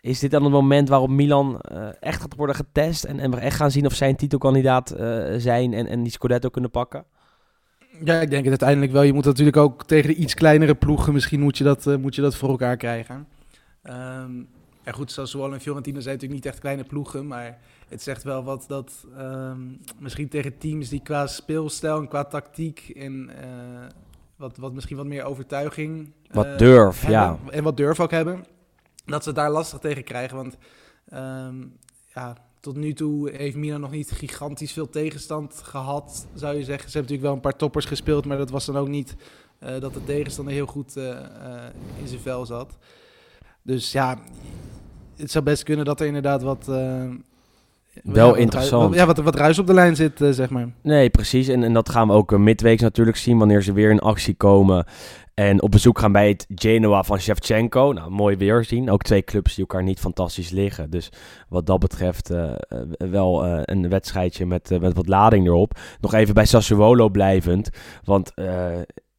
[0.00, 3.36] Is dit dan het moment waarop Milan eh, echt gaat worden getest en, en we
[3.36, 7.04] echt gaan zien of zij een titelkandidaat eh, zijn en, en die Scudetto kunnen pakken?
[8.04, 9.02] Ja, ik denk het uiteindelijk wel.
[9.02, 12.14] Je moet natuurlijk ook tegen de iets kleinere ploegen, misschien moet je dat, eh, moet
[12.14, 13.26] je dat voor elkaar krijgen.
[13.82, 14.30] Ehm
[14.84, 18.44] ja, goed, Sassuolo en Fiorentina zijn natuurlijk niet echt kleine ploegen, maar het zegt wel
[18.44, 19.60] wat dat ehm,
[19.98, 23.86] misschien tegen teams die qua speelstijl en qua tactiek en eh,
[24.36, 27.38] wat, wat misschien wat meer overtuiging Wat eh, durf, hebben, ja.
[27.50, 28.44] En wat durf ook hebben,
[29.04, 30.36] dat ze daar lastig tegen krijgen.
[30.36, 30.56] Want
[31.08, 31.56] ehm,
[32.14, 36.90] ja, tot nu toe heeft Milan nog niet gigantisch veel tegenstand gehad, zou je zeggen.
[36.90, 39.16] Ze hebben natuurlijk wel een paar toppers gespeeld, maar dat was dan ook niet
[39.58, 42.76] eh, dat de tegenstander heel goed eh, eh, in zijn vel zat.
[43.62, 44.22] Dus ja,
[45.16, 46.70] het zou best kunnen dat er inderdaad wat...
[48.02, 48.94] Wel ja, interessant.
[48.94, 50.68] ja, wat, wat ruis op de lijn zit, eh, zeg maar.
[50.82, 51.48] Nee, precies.
[51.48, 54.34] En, en dat gaan we ook eh, midweeks natuurlijk zien wanneer ze weer in actie
[54.34, 54.86] komen.
[55.34, 57.92] En op bezoek gaan bij het Genoa van Shevchenko.
[57.92, 58.90] Nou, mooi weer zien.
[58.90, 60.90] Ook twee clubs die elkaar niet fantastisch liggen.
[60.90, 61.12] Dus
[61.48, 62.52] wat dat betreft eh,
[62.96, 65.78] wel een wedstrijdje met, met wat lading erop.
[66.00, 67.70] Nog even bij Sassuolo blijvend.
[68.04, 68.32] Want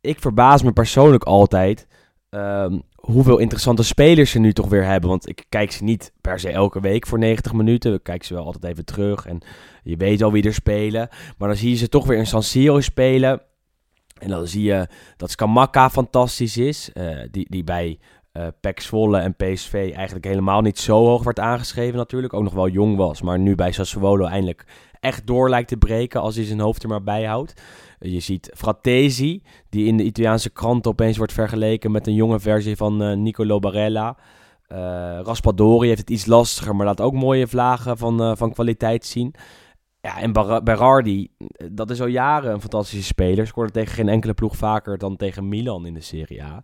[0.02, 1.88] ik verbaas me persoonlijk altijd
[2.34, 5.10] ehm, hoeveel interessante spelers ze nu toch weer hebben.
[5.10, 7.94] Want ik kijk ze niet per se elke week voor 90 minuten.
[7.94, 9.26] Ik kijk ze wel altijd even terug.
[9.26, 9.42] En
[9.84, 11.10] je weet al wie er spelen.
[11.38, 13.42] Maar dan zie je ze toch weer in San Siro spelen.
[14.20, 16.92] En dan zie je dat Skamaka fantastisch is.
[16.94, 18.00] eh, die, die bij
[18.32, 22.34] eh PEC Zwolle en PSV eigenlijk helemaal niet zo hoog werd aangeschreven natuurlijk.
[22.34, 23.22] Ook nog wel jong was.
[23.22, 24.66] Maar nu bij Sassuolo eindelijk
[25.00, 27.62] echt door lijkt te breken als hij zijn hoofd er maar bij houdt.
[28.06, 32.76] Je ziet Fratesi, die in de Italiaanse kranten opeens wordt vergeleken met een jonge versie
[32.76, 34.18] van eh, Nicolo Barella.
[34.68, 39.06] Eh Raspadori heeft het iets lastiger, maar laat ook mooie vlagen van, eh, van kwaliteit
[39.06, 39.34] zien.
[40.02, 40.32] Ja, en
[40.64, 41.32] Berardi,
[41.72, 43.48] dat is al jaren een fantastische speler.
[43.48, 46.64] Scoorde tegen geen enkele ploeg vaker dan tegen Milan in de Serie A.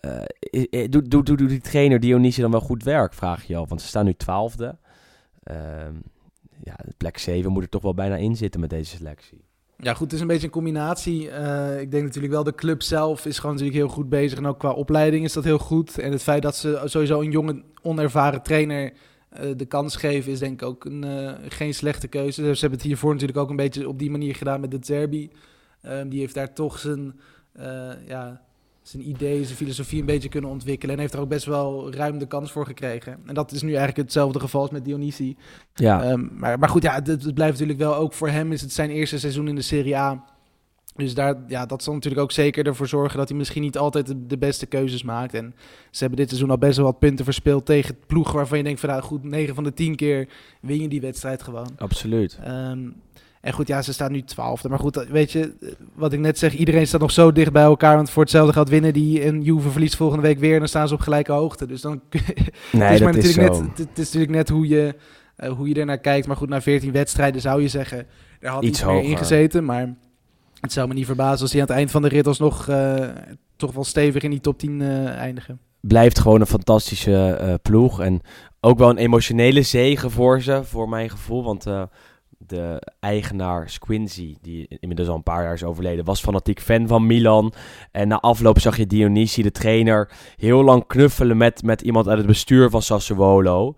[0.00, 3.68] Eh, Doet doet- doet- doet die trainer Dionisi dan wel goed werk, vraag je af.
[3.68, 4.78] Want ze staan nu twaalfde.
[5.42, 5.94] Ehm
[6.62, 9.44] ja, plek 7 moet er toch wel bijna in zitten met deze selectie.
[9.84, 11.30] Ja, goed, het is een beetje een combinatie.
[11.30, 14.38] Eh, ik denk natuurlijk wel, de club zelf is gewoon natuurlijk heel goed bezig.
[14.38, 15.98] En ook qua opleiding is dat heel goed.
[15.98, 18.92] En het feit dat ze sowieso een jonge, onervaren trainer
[19.28, 22.42] eh, de kans geven, is denk ik ook een, eh, geen slechte keuze.
[22.42, 25.30] Ze hebben het hiervoor natuurlijk ook een beetje op die manier gedaan met de Zerbi.
[25.82, 27.20] Ehm, die heeft daar toch zijn,
[28.06, 28.42] ja,
[28.84, 30.94] zijn idee, zijn filosofie een beetje kunnen ontwikkelen.
[30.94, 33.18] En heeft er ook best wel ruim de kans voor gekregen.
[33.26, 35.36] En dat is nu eigenlijk hetzelfde geval als met Dionisi.
[35.74, 38.60] Ja, Ehm, maar, maar goed, ja, het, het blijft natuurlijk wel ook voor hem is
[38.60, 40.24] het zijn eerste seizoen in de Serie A.
[40.96, 44.06] Dus daar, ja, dat zal natuurlijk ook zeker ervoor zorgen dat hij misschien niet altijd
[44.06, 45.34] de, de beste keuzes maakt.
[45.34, 45.54] En
[45.90, 48.64] ze hebben dit seizoen al best wel wat punten verspeeld tegen het ploeg waarvan je
[48.64, 50.28] denkt van nou goed, 9 van de 10 keer
[50.60, 51.70] win je die wedstrijd gewoon.
[51.76, 52.38] absoluut.
[52.42, 52.88] Ehm,
[53.44, 54.68] en goed, ja, ze staan nu twaalfde.
[54.68, 55.52] Maar goed, weet je,
[55.94, 57.96] wat ik net zeg, iedereen staat nog zo dicht bij elkaar.
[57.96, 60.52] Want voor hetzelfde gaat winnen die en Juve verliest volgende week weer.
[60.52, 61.66] En dan staan ze op gelijke hoogte.
[61.66, 63.40] Dus dan Nee, het is maar dat is zo.
[63.40, 64.94] net, het, het is natuurlijk net hoe je,
[65.36, 66.26] eh, hoe je er naar kijkt.
[66.26, 68.06] Maar goed, na 14 wedstrijden zou je zeggen,
[68.40, 69.10] er had Iets iets, meer hoger.
[69.10, 69.64] in gezeten.
[69.64, 69.94] Maar
[70.60, 73.08] het zou me niet verbazen als hij aan het eind van de rit alsnog eh,
[73.56, 75.58] toch wel stevig in die top 10 eh, eindigen.
[75.80, 78.00] blijft gewoon een fantastische eh, ploeg.
[78.00, 78.20] En
[78.60, 81.44] ook wel een emotionele zegen voor ze, voor mijn gevoel.
[81.44, 81.82] Want eh,
[82.46, 87.06] de eigenaar Squincy, die inmiddels al een paar jaar is overleden, was fanatiek fan van
[87.06, 87.52] Milan.
[87.92, 92.18] En na afloop zag je Dionisi, de trainer, heel lang knuffelen met, met iemand uit
[92.18, 93.74] het bestuur van Sassuolo.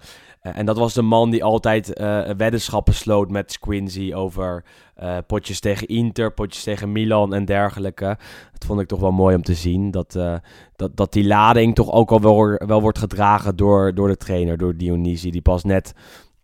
[0.47, 5.17] Eh, en dat was de man die altijd eh, weddenschappen sloot met Squincy over eh,
[5.27, 8.19] potjes tegen Inter, potjes tegen Milan en dergelijke.
[8.53, 9.91] Dat vond ik toch wel mooi om te zien.
[9.91, 10.13] Dat,
[10.77, 14.57] dat, dat die lading toch ook al wel, wel wordt gedragen door, door de trainer,
[14.57, 15.31] door Dionisi.
[15.31, 15.95] Die pas net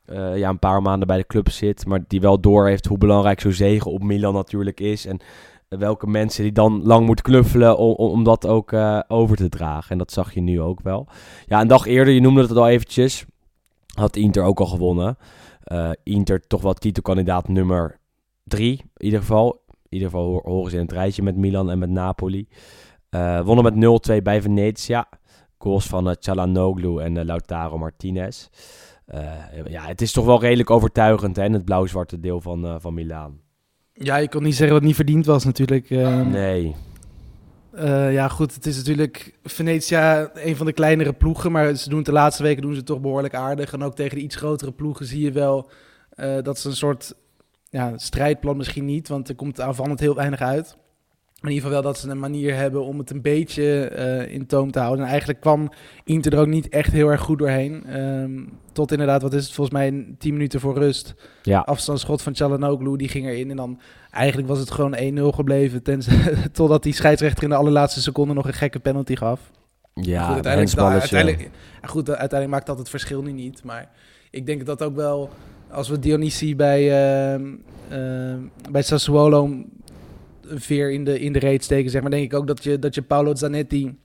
[0.05, 1.87] eh, ja, een paar maanden bij de club zit.
[1.87, 5.07] Maar die wel door heeft hoe belangrijk zo'n zegen op Milan natuurlijk is.
[5.07, 5.21] En
[5.69, 9.91] welke mensen die dan lang moet knuffelen om, om, dat ook eh, over te dragen.
[9.91, 11.07] En dat zag je nu ook wel.
[11.47, 13.25] Ja, een dag eerder, je noemde het al eventjes,
[13.95, 15.17] had Inter ook al gewonnen.
[15.63, 17.99] Eh, Inter toch wel titelkandidaat nummer
[18.45, 19.61] drie, in ieder geval.
[19.69, 22.49] In ieder geval ho- horen ze in het rijtje met Milan en met Napoli.
[23.45, 25.09] Wonnen met 0-2 bij Venezia.
[25.59, 28.49] Goals van eh Çalhanoğlu en Lautaro Martinez.
[29.13, 32.95] Eh, ja, het is toch wel redelijk overtuigend, hè, het blauw-zwarte deel van, eh, van
[32.95, 33.41] Milaan.
[33.93, 35.91] Ja, je kon niet zeggen het niet verdiend was natuurlijk.
[35.91, 36.21] eh.
[36.21, 36.75] Nee,
[37.73, 38.55] Eh, ja, goed.
[38.55, 41.53] Het is natuurlijk Venetia een van de kleinere ploegen.
[41.53, 43.73] Maar ze doen het de laatste weken doen ze toch behoorlijk aardig.
[43.73, 45.71] En ook tegen de iets grotere ploegen zie je wel
[46.43, 47.15] dat ze een soort
[47.71, 49.09] ja, strijdplan misschien niet.
[49.09, 50.77] Want er komt aanvallend heel weinig uit.
[51.43, 54.47] In ieder geval wel dat ze een manier hebben om het een beetje eh, in
[54.47, 55.05] toom te houden.
[55.05, 55.71] En eigenlijk kwam
[56.05, 57.87] Inter er ook niet echt heel erg goed doorheen.
[57.87, 58.41] Ehm,
[58.73, 61.15] tot inderdaad, wat is het, volgens mij 10 minuten voor rust.
[61.43, 61.61] Ja.
[61.61, 63.51] Afstandsschot van Chalanoglu, die ging erin.
[63.51, 65.83] En dan eigenlijk was het gewoon 1-0 gebleven.
[65.83, 69.51] Tenzij, totdat die scheidsrechter in de allerlaatste seconde nog een gekke penalty gaf.
[69.95, 71.51] Ja, goed, uiteindelijk, uiteindelijk,
[71.83, 73.65] goed, uiteindelijk maakt dat het verschil nu niet.
[73.65, 73.91] Maar
[74.31, 75.31] ik denk dat ook wel,
[75.71, 76.91] als we Dionisi bij,
[77.33, 78.39] ehm,
[78.71, 79.65] bij Sassuolo
[80.47, 82.79] een veer in de, in de reet steken, zeg maar, denk ik ook dat je,
[82.79, 83.97] dat je Paolo Zanetti,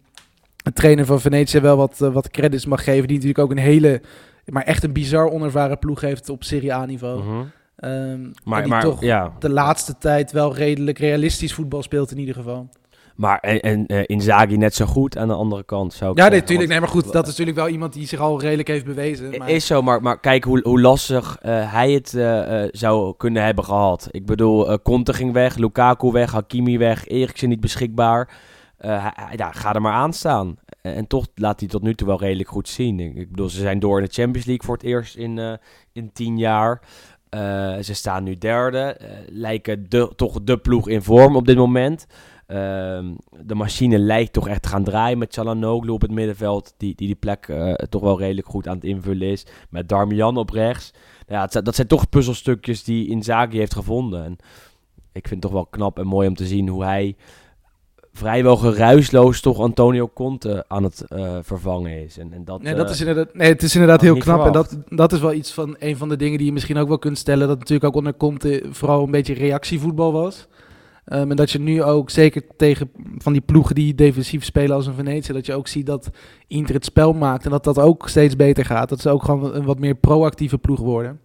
[0.56, 3.08] de trainer van Venetië, wel wat, eh, wat credits mag geven.
[3.08, 4.02] Die natuurlijk ook een hele,
[4.46, 7.24] maar echt een bizar onervaren ploeg heeft op Serie A-niveau.
[7.24, 7.44] Mhm.
[7.76, 9.34] Ehm, Maar, die maar, toch ja.
[9.40, 12.70] de laatste tijd wel redelijk realistisch voetbal speelt in ieder geval.
[13.18, 16.32] Maar en, en Inzaghi net zo goed aan de andere kant, zou ik Ja, nee,
[16.32, 16.48] zeggen.
[16.48, 16.70] tuurlijk.
[16.70, 19.38] Nee, maar goed, dat is natuurlijk wel iemand die zich al redelijk heeft bewezen.
[19.38, 19.50] Maar...
[19.50, 23.64] Is zo, maar, maar kijk hoe, hoe lastig eh, hij het eh, zou kunnen hebben
[23.64, 24.08] gehad.
[24.12, 28.30] Ik bedoel, Conte ging weg, Lukaku weg, Hakimi weg, Eriksen niet beschikbaar.
[28.78, 30.56] Hij- ja, ga er maar aan staan.
[30.82, 33.00] En, toch laat hij tot nu toe wel redelijk goed zien.
[33.00, 35.60] Ik, bedoel, ze zijn door in de Champions League voor het eerst in,
[35.94, 36.82] in tien jaar.
[37.82, 38.98] Ze staan nu derde.
[39.30, 42.08] lijken de, toch de ploeg in vorm op dit moment.
[42.48, 43.06] Ehm,
[43.46, 46.74] de machine lijkt toch echt te gaan draaien met Chalanoglu op het middenveld.
[46.78, 49.46] Die die, die plek eh, toch wel redelijk goed aan het invullen is.
[49.70, 50.94] Met Darmian op rechts.
[51.28, 54.24] Ja, het dat zijn toch puzzelstukjes die Inzaghi heeft gevonden.
[54.24, 54.38] En
[55.12, 57.16] ik vind het toch wel knap en mooi om te zien hoe hij
[58.18, 62.18] vrijwel geruisloos toch Antonio Conte aan het eh, vervangen is.
[62.18, 64.46] En, en dat, Nee, dat eh, is inderdaad, nee, het is inderdaad heel knap.
[64.46, 66.88] En dat, dat is wel iets van een van de dingen die je misschien ook
[66.88, 67.48] wel kunt stellen.
[67.48, 70.48] Dat natuurlijk ook onder Conte vooral een beetje reactievoetbal was.
[71.08, 74.88] Ehm, en dat je nu ook, zeker tegen van die ploegen die defensief spelen als
[74.88, 76.10] een Venetië, dat je ook ziet dat
[76.48, 78.90] Inter het spel maakt en dat dat ook steeds beter gaat.
[78.90, 81.20] Dat ze ook gewoon een wat meer proactieve ploeg worden.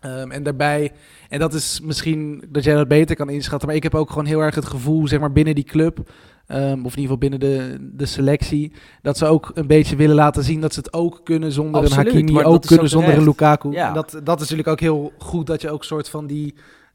[0.00, 0.92] Ehm, en daarbij,
[1.28, 4.26] en dat is misschien dat jij dat beter kan inschatten, maar ik heb ook gewoon
[4.26, 6.10] heel erg het gevoel, zeg maar binnen die club,
[6.46, 8.72] ehm, of in ieder geval binnen de, de selectie,
[9.02, 12.06] dat ze ook een beetje willen laten zien dat ze het ook kunnen zonder Absoluut,
[12.06, 13.24] een Hakimi, ook kunnen ook zonder een.
[13.24, 13.70] Lukaku.
[13.70, 13.88] Ja.
[13.88, 16.54] En dat, dat is natuurlijk ook heel goed dat je ook een soort van die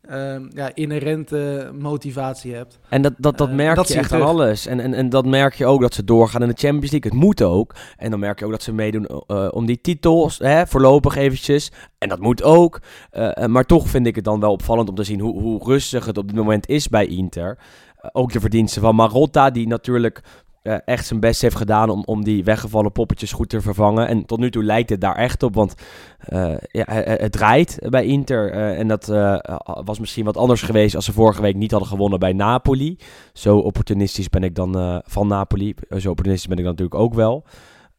[0.10, 2.80] ehm, ja, inherente motivatie hebt.
[2.90, 4.66] En dat, dat, dat Eh, merk dat je echt aan alles.
[4.66, 7.12] En, en, en dat merk je ook dat ze doorgaan in de Champions League.
[7.12, 7.76] Het moet ook.
[7.98, 11.72] En dan merk je ook dat ze meedoen eh, om die titels, hè, voorlopig eventjes.
[11.98, 12.80] En dat moet ook.
[13.12, 15.64] Eh, eh, maar toch vind ik het dan wel opvallend om te zien hoe, hoe
[15.64, 17.58] rustig het op dit moment is bij Inter.
[17.98, 20.22] Eh, ook de verdiensten van Marotta, die natuurlijk
[20.70, 24.08] eh, echt zijn best heeft gedaan om, om die weggevallen poppetjes goed te vervangen.
[24.08, 25.74] En tot nu toe lijkt het daar echt op, want
[26.20, 28.52] eh, ja, het, het draait bij Inter.
[28.52, 29.38] eh, en dat eh,
[29.84, 32.98] was misschien wat anders geweest als ze vorige week niet hadden gewonnen bij Napoli.
[33.34, 35.74] Zo opportunistisch ben ik dan eh, van Napoli.
[35.90, 37.44] Eh, Zo opportunistisch ben ik natuurlijk ook wel.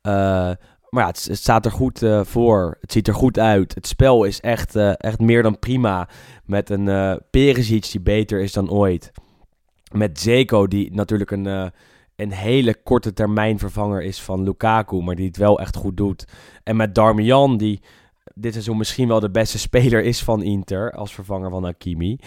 [0.00, 0.12] Eh,
[0.90, 2.76] maar ja, het, het staat er goed eh, voor.
[2.80, 3.74] Het ziet er goed uit.
[3.74, 6.08] Het spel is echt, eh, echt meer dan prima.
[6.44, 9.12] Met een eh Perisic die beter is dan ooit.
[9.92, 11.66] Met Zeko die natuurlijk een, eh,
[12.20, 15.02] een hele korte termijn vervanger is van Lukaku.
[15.02, 16.24] Maar die het wel echt goed doet.
[16.62, 17.82] En met Darmian die
[18.34, 20.92] dit seizoen misschien wel de beste speler is van Inter.
[20.92, 22.18] Als vervanger van Hakimi.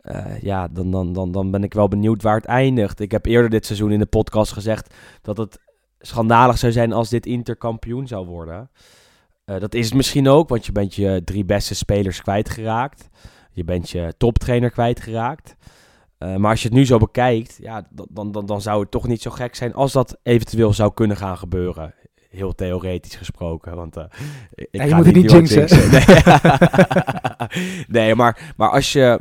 [0.00, 3.00] Eh, ja, dan, dan, dan, dan ben ik wel benieuwd waar het eindigt.
[3.00, 5.58] Ik heb eerder dit seizoen in de podcast gezegd dat het
[5.98, 8.70] schandalig zou zijn als dit Inter kampioen zou worden.
[9.44, 13.08] Eh, dat is het misschien ook, want je bent je drie beste spelers kwijtgeraakt.
[13.52, 15.56] Je bent je toptrainer kwijtgeraakt.
[16.18, 19.06] Eh, maar als je het nu zo bekijkt, ja, dan, dan, dan, zou het toch
[19.06, 21.94] niet zo gek zijn als dat eventueel zou kunnen gaan gebeuren.
[22.30, 24.04] Heel theoretisch gesproken, want eh,
[24.54, 25.90] ik Ja, je ga moet het niet jinxen.
[25.90, 26.04] Nee,
[28.04, 29.20] nee maar, maar als je...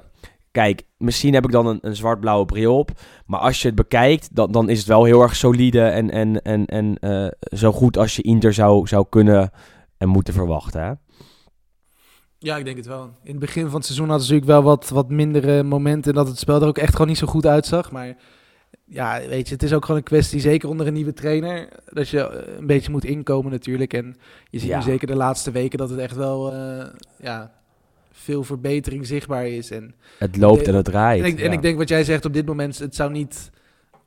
[0.52, 2.92] Kijk, misschien heb ik dan een, een zwart-blauwe bril op.
[3.26, 6.42] Maar als je het bekijkt, dan, dan is het wel heel erg solide en, en,
[6.42, 9.52] en, en eh, zo goed als je Inter zou, zou kunnen
[9.98, 10.82] en moeten verwachten.
[10.82, 10.92] Hè?
[12.48, 13.04] Ja, ik denk het wel.
[13.24, 16.14] In het begin van het seizoen hadden ze natuurlijk wel wat, wat mindere momenten.
[16.14, 17.92] Dat het spel er ook echt gewoon niet zo goed uitzag.
[17.92, 18.16] Maar
[18.86, 22.10] ja, weet je, het is ook gewoon een kwestie, zeker onder een nieuwe trainer, dat
[22.10, 23.94] je eh, een beetje moet inkomen natuurlijk.
[23.94, 24.16] En
[24.50, 24.78] je ziet Ja.
[24.78, 26.86] nu zeker de laatste weken dat het echt wel eh,
[27.20, 27.52] ja,
[28.12, 29.72] veel verbetering zichtbaar is.
[29.72, 31.22] En, Het loopt en het draait.
[31.24, 31.52] en, ik, en ja.
[31.52, 33.50] ik denk wat jij zegt op dit moment, het zou niet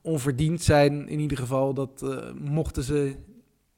[0.02, 3.14] onverdiend zijn in ieder geval dat eh, mochten ze...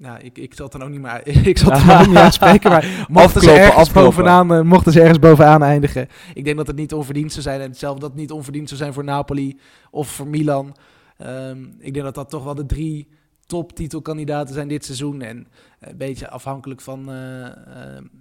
[0.03, 2.17] Nou, ik, ik zal het dan ook niet meer, ik zal het dan ook niet
[2.17, 4.03] uitspreken, maar mochten ze, Afkloppen, ergens afkloppen.
[4.15, 6.09] bovenaan, eh, mochten ze ergens bovenaan eindigen.
[6.35, 7.61] Ik denk dat het niet onverdiend zou zijn.
[7.61, 9.59] En hetzelfde dat het niet onverdiend zou zijn voor Napoli
[9.91, 10.77] of voor Milan.
[11.19, 13.09] Ehm, ik denk dat dat toch wel de drie
[13.47, 15.23] toptitelkandidaten zijn dit seizoen.
[15.23, 15.47] En
[15.81, 17.53] een beetje afhankelijk van eh, eh,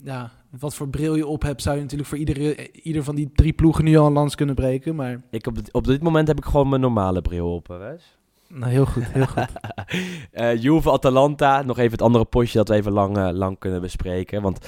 [0.04, 3.32] ja, wat voor bril je op hebt, zou je natuurlijk voor iedere, ieder van die
[3.36, 4.96] drie ploegen nu al een lans kunnen breken.
[4.96, 7.94] Maar Ik op, dit- op dit moment heb ik gewoon mijn normale bril op, hè?
[8.54, 9.48] Nou, heel goed, heel goed.
[10.32, 14.42] Eh Juve-Atalanta, nog even het andere potje dat we even lang, eh, lang kunnen bespreken.
[14.42, 14.68] Want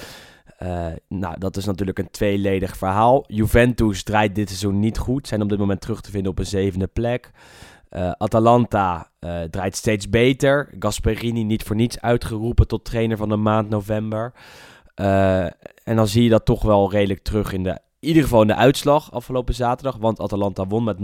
[0.58, 3.24] eh, nou, dat is natuurlijk een tweeledig verhaal.
[3.28, 6.46] Juventus draait dit seizoen niet goed, zijn op dit moment terug te vinden op een
[6.46, 7.32] zevende plek.
[8.18, 9.12] Atalanta
[9.50, 10.70] draait steeds beter.
[10.80, 14.34] Gasperini niet voor niets uitgeroepen tot trainer van de maand november.
[15.84, 18.48] En dan zie je dat toch wel redelijk terug in de, in ieder geval in
[18.48, 19.98] de uitslag afgelopen zaterdag.
[19.98, 20.98] Want Atalanta won met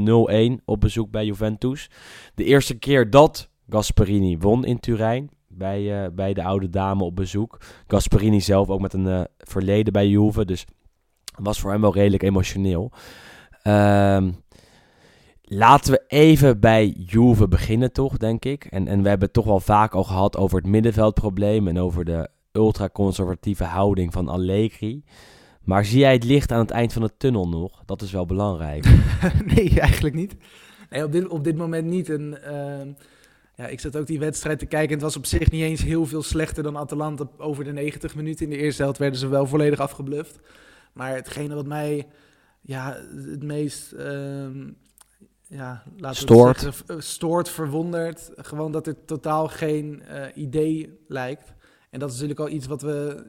[0.60, 1.90] 0-1 op bezoek bij Juventus.
[2.36, 5.30] De eerste keer dat Gasperini won in Turijn.
[5.48, 7.58] Bij, eh, bij de oude dame op bezoek.
[7.88, 10.46] Gasperini zelf ook met een eh, verleden bij Juve.
[10.46, 10.66] Dus
[11.42, 12.92] was voor hem wel redelijk emotioneel.
[13.62, 14.32] Ehm,
[15.42, 18.66] laten we even bij Juve beginnen toch, denk ik.
[18.66, 21.68] En, en we hebben het toch wel vaak al gehad over het middenveldprobleem.
[21.68, 25.04] En over de ultraconservatieve houding van Allegri.
[25.64, 27.82] Maar zie jij het licht aan het eind van de tunnel nog?
[27.86, 28.86] Dat is wel belangrijk.
[29.56, 30.36] nee, eigenlijk niet.
[30.90, 32.10] Nee, op, dit, op dit moment niet.
[32.10, 32.92] En, ehm,
[33.56, 34.88] ja, ik zat ook die wedstrijd te kijken.
[34.88, 38.16] En het was op zich niet eens heel veel slechter dan Atalanta over de 90
[38.16, 38.46] minuten.
[38.46, 40.40] In de eerste helft werden ze wel volledig afgebluft.
[40.94, 42.08] Maar hetgene wat mij
[42.62, 44.70] ja, het meest ehm,
[45.48, 46.60] ja, laten Stoort.
[46.60, 48.32] zeggen, v- stoort, verwondert.
[48.36, 51.54] Gewoon dat er totaal geen eh, idee lijkt.
[51.90, 53.28] En dat is natuurlijk al iets wat we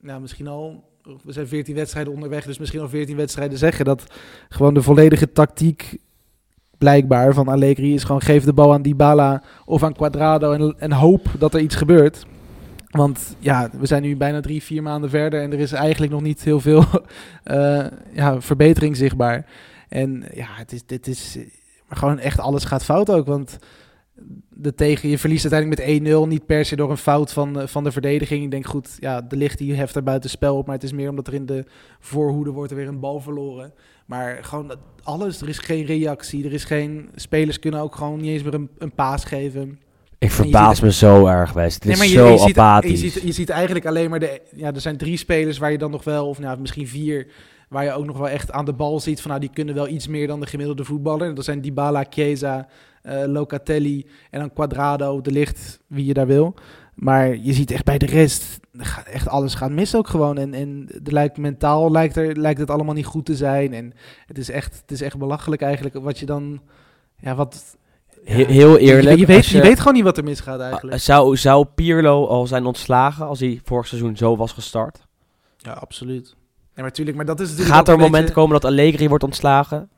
[0.00, 0.86] nou, misschien al...
[1.22, 3.84] We zijn 14 wedstrijden onderweg, dus misschien al 14 wedstrijden zeggen.
[3.84, 4.04] Dat
[4.48, 5.98] gewoon de volledige tactiek
[6.78, 10.92] blijkbaar van Allegri is gewoon geef de bal aan Dybala of aan Quadrado en, en
[10.92, 12.26] hoop dat er iets gebeurt.
[12.90, 16.22] Want ja, we zijn nu bijna drie, vier maanden verder en er is eigenlijk nog
[16.22, 16.84] niet heel veel
[17.42, 19.46] eh, ja, verbetering zichtbaar.
[19.88, 21.38] En ja, het is, dit is
[21.88, 23.26] maar gewoon echt alles gaat fout ook.
[23.26, 23.58] Want
[24.48, 26.28] de tegen, je verliest uiteindelijk met 1-0.
[26.28, 28.44] Niet per se door een fout van, eh, van de verdediging.
[28.44, 30.66] Ik denk goed, ja, de licht die heft er buiten spel op.
[30.66, 31.64] Maar het is meer omdat er in de
[32.00, 33.72] voorhoede wordt er weer een bal verloren.
[34.06, 36.44] Maar gewoon alles, er is geen reactie.
[36.44, 39.78] Er is geen, spelers kunnen ook gewoon niet eens meer een, een paas geven.
[40.18, 41.74] Ik verbaas me zo erg, Wes.
[41.74, 43.00] Het is Nee, maar je, zo je, ziet, apathisch.
[43.00, 44.40] je, ziet, je ziet eigenlijk alleen maar de.
[44.54, 47.26] Ja, er zijn drie spelers waar je dan nog wel, of nou, misschien vier,
[47.68, 49.88] waar je ook nog wel echt aan de bal ziet van nou, die kunnen wel
[49.88, 51.34] iets meer dan de gemiddelde voetballer.
[51.34, 52.68] Dat zijn Dybala, Chiesa,
[53.26, 56.54] Locatelli en dan Quadrado, de licht, wie je daar wil.
[56.94, 60.38] Maar je ziet echt bij de rest, gaat echt alles gaat mis ook gewoon.
[60.38, 63.74] En, en er lijkt, mentaal lijkt, er, lijkt het allemaal niet goed te zijn.
[63.74, 63.92] En
[64.26, 66.60] het is echt, het is echt belachelijk eigenlijk wat je dan,
[67.20, 67.76] ja, wat...
[68.24, 69.18] He- heel eerlijk.
[69.18, 70.98] Je, weet, je weet gewoon niet wat er misgaat Ah, eigenlijk.
[71.00, 75.06] Zou, zou Pirlo al zijn ontslagen als hij vorig seizoen zo was gestart?
[75.56, 76.28] Ja, absoluut.
[76.28, 76.34] Ja,
[76.74, 79.24] maar natuurlijk, maar dat is natuurlijk Gaat er een moment beetje- komen dat Allegri wordt
[79.24, 79.88] ontslagen?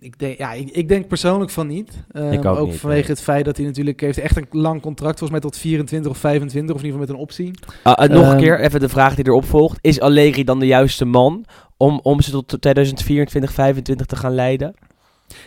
[0.00, 1.90] Ik denk, ja, ik, ik denk persoonlijk van niet.
[2.12, 3.10] Ehm, Ik ook niet, vanwege nee.
[3.10, 6.18] het feit dat hij natuurlijk heeft echt een lang contract, volgens mij tot 24 of
[6.18, 7.50] 25, of in ieder geval met een optie.
[7.82, 9.78] Ah, eh, nog een Ehm, keer, even de vraag die erop volgt.
[9.80, 11.44] Is Allegri dan de juiste man
[11.76, 14.74] om, om ze tot 2024, 2025 te gaan leiden?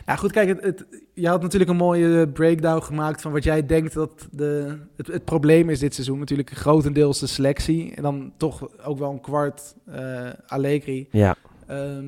[0.05, 3.65] Nou goed, kijk, het, het, je had natuurlijk een mooie breakdown gemaakt van wat jij
[3.65, 6.19] denkt dat de, het, het probleem is dit seizoen.
[6.19, 11.07] Natuurlijk grotendeels de selectie en dan toch ook wel een kwart eh Allegri.
[11.11, 11.35] Ja.
[11.67, 12.05] Ehm,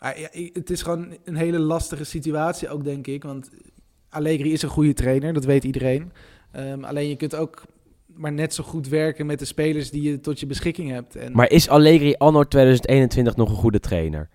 [0.00, 3.22] maar ja, i- het is gewoon een hele lastige situatie ook, denk ik.
[3.22, 3.50] Want
[4.08, 6.12] Allegri is een goede trainer, dat weet iedereen.
[6.52, 7.62] Ehm, alleen je kunt ook
[8.06, 11.16] maar net zo goed werken met de spelers die je tot je beschikking hebt.
[11.16, 14.28] En Maar is Allegri anno 2021 nog een goede trainer?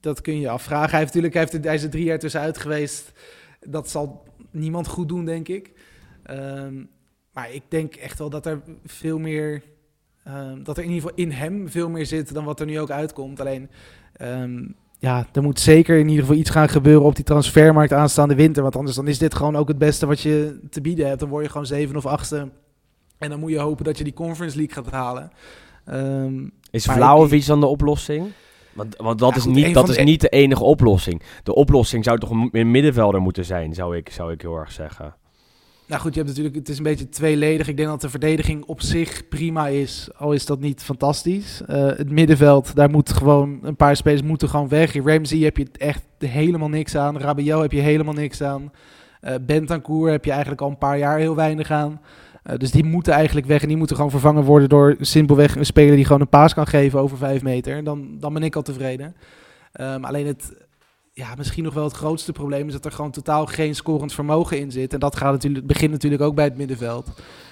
[0.00, 0.90] dat kun je afvragen.
[0.90, 3.12] Hij, heeft natuurlijk, hij, heeft, hij is er drie jaar tussenuit geweest.
[3.60, 5.72] Dat zal niemand goed doen, denk ik.
[6.22, 6.84] Ehm,
[7.32, 9.62] maar ik denk echt wel dat er veel meer...
[10.26, 12.80] ehm, dat er in ieder geval in hem veel meer zit dan wat er nu
[12.80, 13.40] ook uitkomt.
[13.40, 13.68] Alleen,
[14.16, 14.64] ehm,
[14.98, 18.62] ja, er moet zeker in ieder geval iets gaan gebeuren op die transfermarkt aanstaande winter.
[18.62, 21.20] Want anders dan is dit gewoon ook het beste wat je te bieden hebt.
[21.20, 22.48] Dan word je gewoon zeven of achtste.
[23.18, 25.30] En dan moet je hopen dat je die Conference League gaat halen.
[25.84, 28.26] Ehm, Is Vlaovic dan de oplossing?
[28.72, 31.22] Want, want dat, Ja, is, goed, niet, dat is de- niet de enige oplossing.
[31.42, 35.14] De oplossing zou toch een middenvelder moeten zijn, zou ik, zou ik heel erg zeggen.
[35.86, 37.68] Nou goed, je hebt natuurlijk, het is een beetje tweeledig.
[37.68, 41.62] Ik denk dat de verdediging op zich prima is, al is dat niet fantastisch.
[41.66, 45.04] Eh, het middenveld, daar moet gewoon een paar spelers moeten gewoon weg.
[45.04, 47.18] Ramsey heb je echt helemaal niks aan.
[47.18, 48.72] Rabiot heb je helemaal niks aan.
[49.20, 52.00] Eh Bentancur heb je eigenlijk al een paar jaar heel weinig aan.
[52.42, 55.66] Eh, dus die moeten eigenlijk weg en die moeten gewoon vervangen worden door simpelweg een
[55.66, 57.84] speler die gewoon een paas kan geven over vijf meter.
[57.84, 59.16] Dan, dan ben ik al tevreden.
[59.72, 60.65] Ehm, alleen het,
[61.18, 64.58] ja, misschien nog wel het grootste probleem is dat er gewoon totaal geen scorend vermogen
[64.58, 64.92] in zit.
[64.92, 67.04] En dat gaat natuurlijk, begint natuurlijk ook bij het middenveld.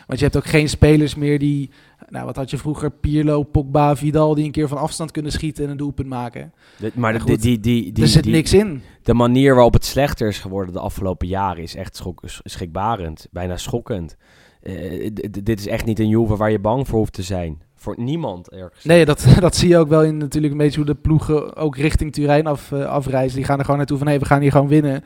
[0.06, 1.70] Want je hebt ook geen spelers meer die,
[2.08, 5.64] nou wat had je vroeger, Pirlo, Pogba, Vidal, die een keer van afstand kunnen schieten
[5.64, 6.52] en een doelpunt maken.
[6.78, 7.42] De- maar de, goed.
[7.42, 8.82] die, die, die, er zit niks in.
[9.02, 13.26] de manier waarop het slechter is geworden de afgelopen jaren is echt schok, sch- schrikbarend.
[13.30, 14.16] Bijna schokkend.
[14.62, 17.62] Eh, dit is echt niet een Juve waar je bang voor hoeft te zijn.
[17.85, 18.85] Voor niemand ergens.
[18.85, 21.76] Nee, dat, dat zie je ook wel in natuurlijk een beetje hoe de ploegen ook
[21.76, 23.37] richting Turijn af, eh, afreizen.
[23.37, 25.05] Die gaan er gewoon naartoe van, hé, we gaan hier gewoon winnen.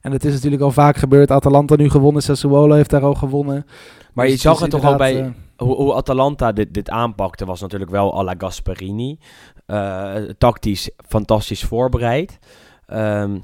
[0.00, 1.30] En dat is natuurlijk al vaak gebeurd.
[1.30, 3.66] Atalanta nu gewonnen, Sassuolo heeft daar al gewonnen.
[4.12, 5.20] maar Dus je zag het toch al bij...
[5.20, 9.18] eh, hoe, hoe Atalanta dit, dit aanpakte was natuurlijk wel à la Gasperini.
[9.66, 12.38] Eh, tactisch fantastisch voorbereid.
[12.86, 13.38] Ehm,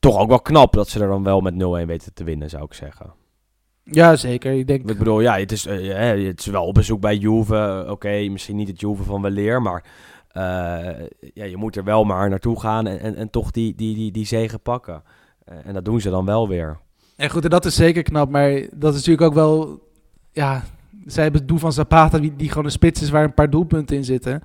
[0.00, 2.64] toch ook wel knap dat ze er dan wel met 0-1 weten te winnen, zou
[2.64, 3.12] ik zeggen.
[3.94, 4.52] Ja, zeker.
[4.52, 7.86] Ik denk, Ik bedoel, ja, het is, eh, het is wel op bezoek bij Juve.
[7.88, 9.84] Oké, misschien niet het Juve van weleer, maar
[10.32, 13.94] eh, ja, je moet er wel maar naartoe gaan en, en, en toch die, die,
[13.94, 15.02] die, die zegen pakken.
[15.44, 16.78] Eh, en dat doen ze dan wel weer.
[17.16, 19.80] En goed, en dat is zeker knap, maar dat is natuurlijk ook wel...
[20.32, 20.62] Ja,
[21.06, 23.50] zij hebben het doel van Zapata, die, die gewoon een spits is waar een paar
[23.50, 24.42] doelpunten in zitten.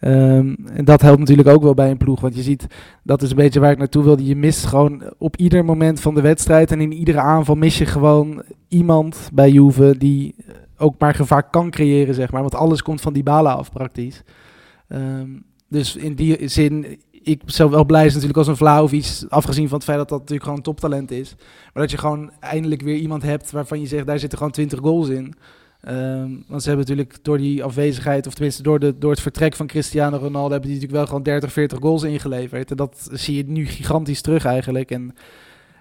[0.00, 2.20] Ehm, en dat helpt natuurlijk ook wel bij een ploeg.
[2.20, 2.66] Want je ziet,
[3.02, 4.24] dat is een beetje waar ik naartoe wilde.
[4.24, 7.86] Je mist gewoon op ieder moment van de wedstrijd en in iedere aanval mis je
[7.86, 10.34] gewoon iemand bij Juve die
[10.78, 12.40] ook maar gevaar kan creëren, zeg maar.
[12.40, 14.22] Want alles komt van die balen af, praktisch.
[14.88, 15.28] Ehm,
[15.68, 19.76] dus in die zin, ik zou wel blij zijn natuurlijk als een Vlaovic, afgezien van
[19.76, 21.34] het feit dat dat natuurlijk gewoon toptalent is.
[21.72, 24.78] Maar dat je gewoon eindelijk weer iemand hebt waarvan je zegt, daar zitten gewoon 20
[24.78, 25.34] goals in.
[25.86, 29.54] Ehm, want ze hebben natuurlijk door die afwezigheid, of tenminste door, de, door het vertrek
[29.54, 32.70] van Cristiano Ronaldo, hebben die natuurlijk wel gewoon 30, 40 goals ingeleverd.
[32.70, 34.90] En dat zie je nu gigantisch terug eigenlijk.
[34.90, 35.14] En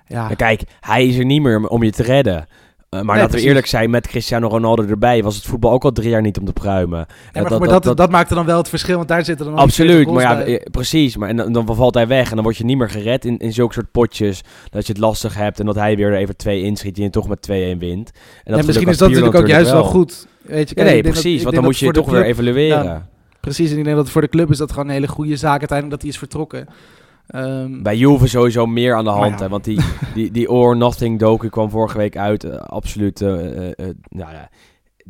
[0.07, 2.47] ja, Maar kijk, hij is er niet meer om je te redden.
[2.95, 5.83] Eh, maar Nee, laten we eerlijk zijn, met Cristiano Ronaldo erbij was het voetbal ook
[5.83, 7.05] al drie jaar niet om te pruimen.
[7.33, 9.65] Eh, maar, maar dat, dat, maakte dan wel het verschil, want daar zitten dan al
[9.65, 10.59] die 40 Absoluut, maar ja, bij.
[10.59, 11.17] eh, precies.
[11.17, 13.37] Maar en dan, dan valt hij weg en dan word je niet meer gered in,
[13.37, 14.41] in zulke soort potjes.
[14.69, 17.09] Dat je het lastig hebt en dat hij weer er even twee inschiet die je
[17.09, 18.11] toch met 2-1 wint.
[18.43, 20.27] En, dat En misschien is dat natuurlijk ook juist wel goed.
[20.41, 23.09] Weet je, Ja, nee, dat- precies, want dan moet dat je toch weer evalueren.
[23.39, 25.59] Precies, en ik denk dat voor de club is dat gewoon een hele goede zaak
[25.59, 26.67] uiteindelijk dat hij is vertrokken.
[27.27, 29.45] Ehm, Bij Juve sowieso meer aan de hand, ja.
[29.45, 29.79] hè, want die,
[30.13, 32.43] die, die or Nothing docu kwam vorige week uit.
[32.43, 33.29] eh, absoluut, eh,
[34.09, 34.49] nou ja,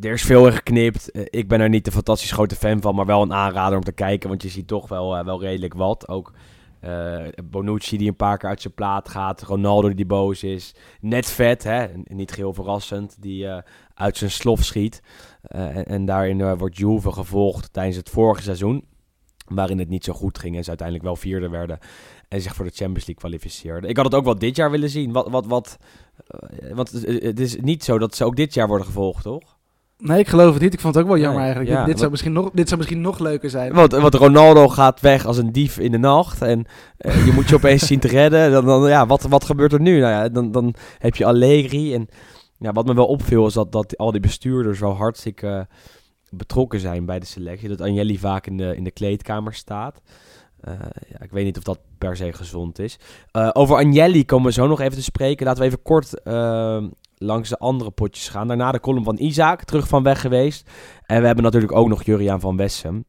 [0.00, 1.10] er is veel in geknipt.
[1.30, 3.92] Ik ben er niet een fantastisch grote fan van, maar wel een aanrader om te
[3.92, 6.08] kijken, want je ziet toch wel, wel redelijk wat.
[6.08, 6.32] Ook
[7.44, 10.74] Bonucci die een paar keer uit zijn plaat gaat, Ronaldo die boos is.
[11.00, 11.86] Net vet, hè?
[12.04, 13.46] niet geheel verrassend, die
[13.94, 15.02] uit zijn slof schiet.
[15.42, 18.84] En, en daarin wordt Juve gevolgd tijdens het vorige seizoen,
[19.48, 21.78] waarin het niet zo goed ging en ze uiteindelijk wel vierde werden
[22.28, 23.90] en zich voor de Champions League kwalificeerden.
[23.90, 25.12] Ik had het ook wel dit jaar willen zien.
[25.12, 25.78] Wat, wat, wat,
[26.26, 29.56] eh, want het, is niet zo dat ze ook dit jaar worden gevolgd, toch?
[29.98, 30.72] nee, ik geloof het niet.
[30.72, 31.78] Ik vond het ook wel jammer Nee, eigenlijk.
[31.78, 33.72] ja, dit, zou misschien nog, dit zou misschien nog leuker zijn.
[33.72, 36.42] Want, want Ronaldo gaat weg als een dief in de nacht.
[36.42, 36.66] En
[36.96, 38.50] eh, je moet je opeens zien te redden.
[38.50, 40.00] Dan, dan, ja, wat, wat gebeurt er nu?
[40.00, 41.94] Nou ja, dan, dan heb je Allegri.
[41.94, 42.08] En
[42.58, 45.66] ja, wat me wel opviel is dat, dat al die bestuurders wel hartstikke
[46.36, 47.68] betrokken zijn bij de selectie.
[47.68, 50.00] Dat Agnelli vaak in de, in de kleedkamer staat.
[50.60, 50.74] Eh,
[51.08, 52.98] ja, ik weet niet of dat per se gezond is.
[53.30, 55.46] Eh, over Agnelli komen we zo nog even te spreken.
[55.46, 56.84] Laten we even kort eh,
[57.16, 58.48] langs de andere potjes gaan.
[58.48, 60.70] Daarna de column van Isaac, terug van weg geweest.
[61.06, 63.04] En we hebben natuurlijk ook nog Juriaan van Wessem.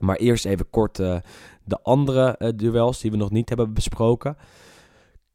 [0.00, 1.16] Maar eerst even kort eh,
[1.64, 4.36] de andere duels die we nog niet hebben besproken.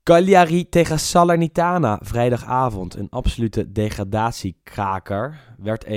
[0.04, 2.96] Cagliari tegen Salernitana, vrijdagavond.
[2.96, 5.56] Een absolute degradatiekraker.
[5.58, 5.90] Werd 1-1,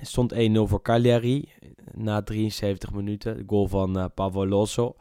[0.00, 1.48] stond 1-0 voor Cagliari
[1.92, 3.36] na 73 minuten.
[3.36, 4.96] De goal van eh Pavoloso.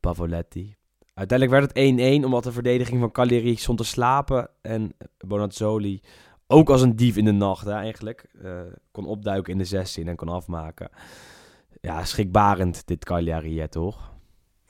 [0.00, 0.76] Pavoletti.
[1.14, 4.50] Uiteindelijk werd het 1-1 omdat de verdediging van Cagliari stond te slapen.
[4.62, 6.00] En Bonazzoli,
[6.46, 8.60] ook als een dief in de nacht eigenlijk, eh,
[8.90, 10.90] kon opduiken in de 16 en kon afmaken.
[11.80, 14.13] Ja, schrikbarend dit Cagliari, hè, toch?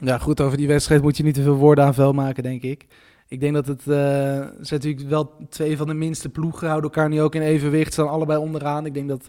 [0.04, 2.62] Ja, goed, over die wedstrijd moet je niet te veel woorden aan vuil maken, denk
[2.62, 2.86] ik.
[3.28, 3.80] Ik denk dat het...
[3.80, 7.92] eh zijn natuurlijk wel twee van de minste ploegen, houden elkaar nu ook in evenwicht,
[7.92, 8.86] staan allebei onderaan.
[8.86, 9.28] Ik denk dat...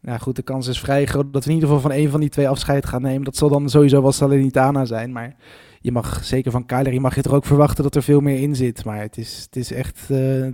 [0.00, 2.20] Nou goed, de kans is vrij groot dat we in ieder geval van één van
[2.20, 3.24] die twee afscheid gaan nemen.
[3.24, 5.36] Dat zal dan sowieso wel Salernitana zijn, maar...
[5.84, 8.56] Je mag zeker van Cagliari mag je toch ook verwachten dat er veel meer in
[8.56, 8.84] zit.
[8.84, 10.46] Maar het is, het is echt, eh,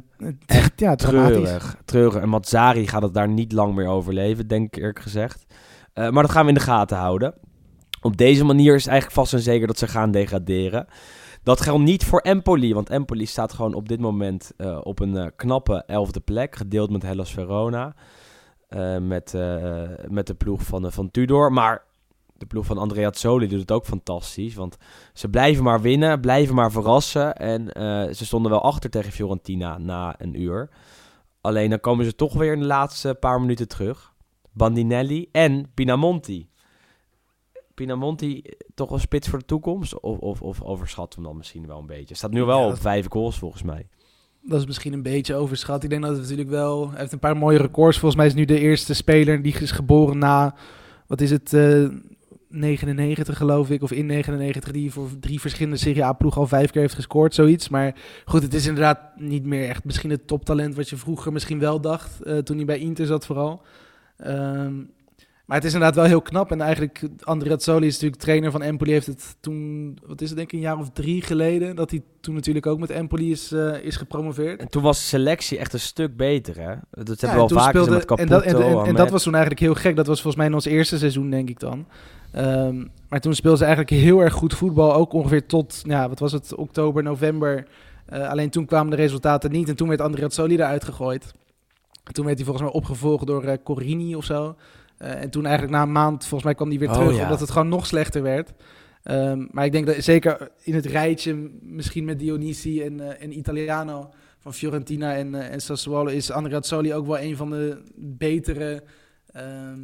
[0.46, 1.36] echt ja, dramatisch.
[1.36, 2.22] Treurig, treurig.
[2.22, 5.46] En Mazzari gaat het daar niet lang meer overleven, denk ik eerlijk gezegd.
[5.92, 7.34] Eh, maar dat gaan we in de gaten houden.
[8.01, 10.86] Op deze manier is eigenlijk vast en zeker dat ze gaan degraderen.
[11.42, 15.16] Dat geldt niet voor Empoli, want Empoli staat gewoon op dit moment eh, op een
[15.16, 17.94] eh, knappe elfde plek, gedeeld met Hellas Verona.
[18.68, 19.32] Eh, met,
[20.09, 21.53] met de ploeg van, van Tudor.
[21.53, 21.84] Maar
[22.36, 24.55] de ploeg van Andrea Zoli doet het ook fantastisch.
[24.55, 24.76] Want
[25.12, 27.34] ze blijven maar winnen, blijven maar verrassen.
[27.34, 27.70] En
[28.14, 30.70] ze stonden wel achter tegen Fiorentina na een uur.
[31.40, 34.12] Alleen dan komen ze toch weer in de laatste paar minuten terug.
[34.53, 36.49] Bandinelli en Pinamonti.
[37.79, 40.01] Pinamonti eh, toch wel spits voor de toekomst?
[40.01, 42.14] Of, of, of overschat hem dan misschien wel een beetje?
[42.14, 43.87] Staat nu wel Ja, op vijf goals volgens mij.
[44.43, 45.83] Dat is misschien een beetje overschat.
[45.85, 46.91] Ik denk dat het natuurlijk wel...
[46.91, 47.99] Hij heeft een paar mooie records.
[47.99, 50.55] Volgens mij is nu de eerste speler die is geboren na...
[51.07, 51.53] Wat is het?
[51.53, 51.87] eh
[52.51, 53.83] 99 geloof ik.
[53.83, 57.35] Of in 99 die voor drie verschillende Serie A ploegen al vijf keer heeft gescoord.
[57.35, 57.68] Zoiets.
[57.68, 61.59] Maar goed, het is inderdaad niet meer echt misschien het toptalent wat je vroeger misschien
[61.59, 62.22] wel dacht.
[62.22, 63.62] eh, toen hij bij Inter zat vooral.
[64.16, 64.74] Ehm,
[65.49, 66.51] Maar het is inderdaad wel heel knap.
[66.51, 68.90] En eigenlijk, Andrea is natuurlijk trainer van Empoli.
[68.92, 71.76] Heeft het toen, wat is het denk ik, een jaar of drie geleden...
[71.76, 74.61] dat hij toen natuurlijk ook met Empoli is, eh, is gepromoveerd.
[74.61, 76.74] En toen was de selectie echt een stuk beter, hè?
[76.90, 78.22] Dat Ja, hebben we al vaker gezien speelde- met Caputo.
[78.22, 78.96] en dat, en, en- en Ahmed.
[78.96, 79.96] dat was toen eigenlijk heel gek.
[79.96, 81.86] Dat was volgens mij in ons eerste seizoen, denk ik dan.
[82.32, 84.94] Ehm, maar toen speelden ze eigenlijk heel erg goed voetbal.
[84.94, 87.66] Ook ongeveer tot, ja, wat was het, oktober, november.
[88.07, 89.68] Eh, alleen toen kwamen de resultaten niet.
[89.68, 91.32] En toen werd Andrea eruit gegooid.
[92.05, 94.57] En toen werd hij volgens mij opgevolgd door eh, Corini of zo.
[94.99, 97.16] Eh, en toen eigenlijk na een maand, volgens mij kwam hij weer Oh, terug.
[97.16, 97.22] ja.
[97.22, 98.53] Omdat het gewoon nog slechter werd.
[99.03, 103.38] Ehm, maar ik denk dat zeker in het rijtje, misschien met Dionisi en, eh, en
[103.38, 108.82] Italiano van Fiorentina en, eh, en Sassuolo, is Andrea ook wel een van de betere.
[109.32, 109.78] ehm,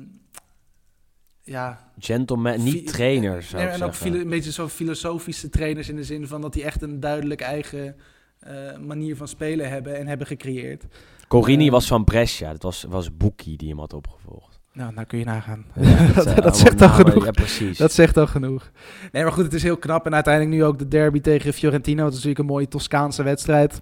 [1.42, 5.88] ja, Gentleman, niet fi- trainer, zou nee, ik En ook een beetje zo filosofische trainers
[5.88, 7.96] in de zin van dat die echt een duidelijk eigen
[8.86, 10.84] manier van spelen hebben en hebben gecreëerd.
[11.28, 12.52] Corini Eh, was van Brescia.
[12.52, 14.53] Dat was, was Boekie die hem had opgevolgd.
[14.74, 15.64] Nou, nou kun je nagaan.
[15.80, 17.24] Ja, dat, zegt al genoeg.
[17.24, 17.78] Ja, precies.
[17.78, 18.70] Dat zegt al genoeg.
[19.12, 20.06] Nee, maar goed, het is heel knap.
[20.06, 21.98] En uiteindelijk nu ook de derby tegen Fiorentina.
[22.02, 23.80] Dat is natuurlijk een mooie Toscaanse wedstrijd.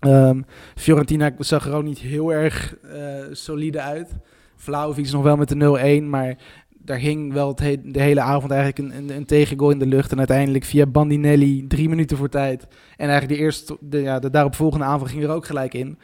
[0.00, 0.40] Ehm,
[0.74, 3.00] Fiorentina zag er ook niet heel erg eh,
[3.30, 4.10] solide uit.
[4.56, 6.36] Vlaovic nog wel met de 0-1, maar
[6.78, 9.86] daar hing wel het he- de hele avond eigenlijk een, een, een tegengoal in de
[9.86, 10.12] lucht.
[10.12, 12.66] En uiteindelijk via Bandinelli drie minuten voor tijd.
[12.96, 15.98] En eigenlijk de, eerste, de, ja, de daaropvolgende aanval ging er ook gelijk in.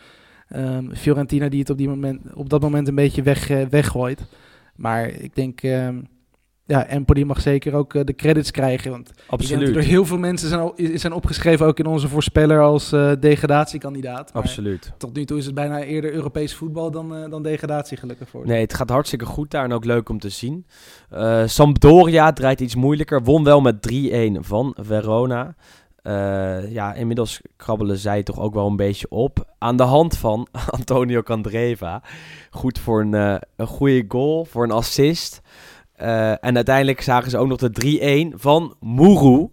[0.49, 4.27] Ehm, Fiorentina die het op, die moment, op dat moment een beetje weg, eh, weggooit.
[4.77, 5.99] Maar ik denk, ehm,
[6.65, 8.91] ja, Empoli mag zeker ook eh, de credits krijgen.
[8.91, 9.77] Want Absoluut.
[9.77, 14.33] er heel veel mensen zijn, al- zijn opgeschreven, ook in onze voorspeller als eh, degradatiekandidaat.
[14.33, 14.93] Maar Absoluut.
[14.99, 18.47] tot nu toe is het bijna eerder Europees voetbal dan, dan degradatie gelukkig voor.
[18.47, 20.67] Nee, het gaat hartstikke goed daar en ook leuk om te zien.
[21.47, 23.23] Sampdoria draait iets moeilijker.
[23.23, 25.55] Won wel met 3-1 van Verona.
[26.07, 29.55] Eh, ja, inmiddels krabbelen zij toch ook wel een beetje op.
[29.59, 30.49] Aan de hand van
[30.79, 32.03] Antonio Candreva.
[32.51, 35.41] Goed voor een, eh, een goede goal, voor een assist.
[35.93, 39.51] Eh, en uiteindelijk zagen ze ook nog de 3-1 van Muru.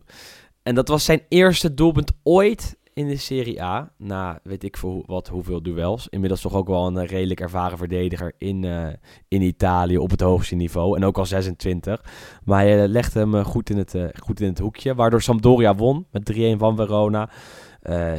[0.64, 3.92] En dat was zijn eerste doelpunt ooit in de Serie A.
[3.98, 6.08] Na weet ik voor wat, hoeveel duels.
[6.10, 8.88] Inmiddels toch ook wel een eh, redelijk ervaren verdediger in, eh,
[9.28, 10.96] in Italië op het hoogste niveau.
[10.96, 12.04] En ook al 26.
[12.44, 14.96] Maar hij eh, legde hem goed, in het, goed in het hoekje.
[14.96, 17.30] Waardoor Sampdoria won met 3-1 van Verona.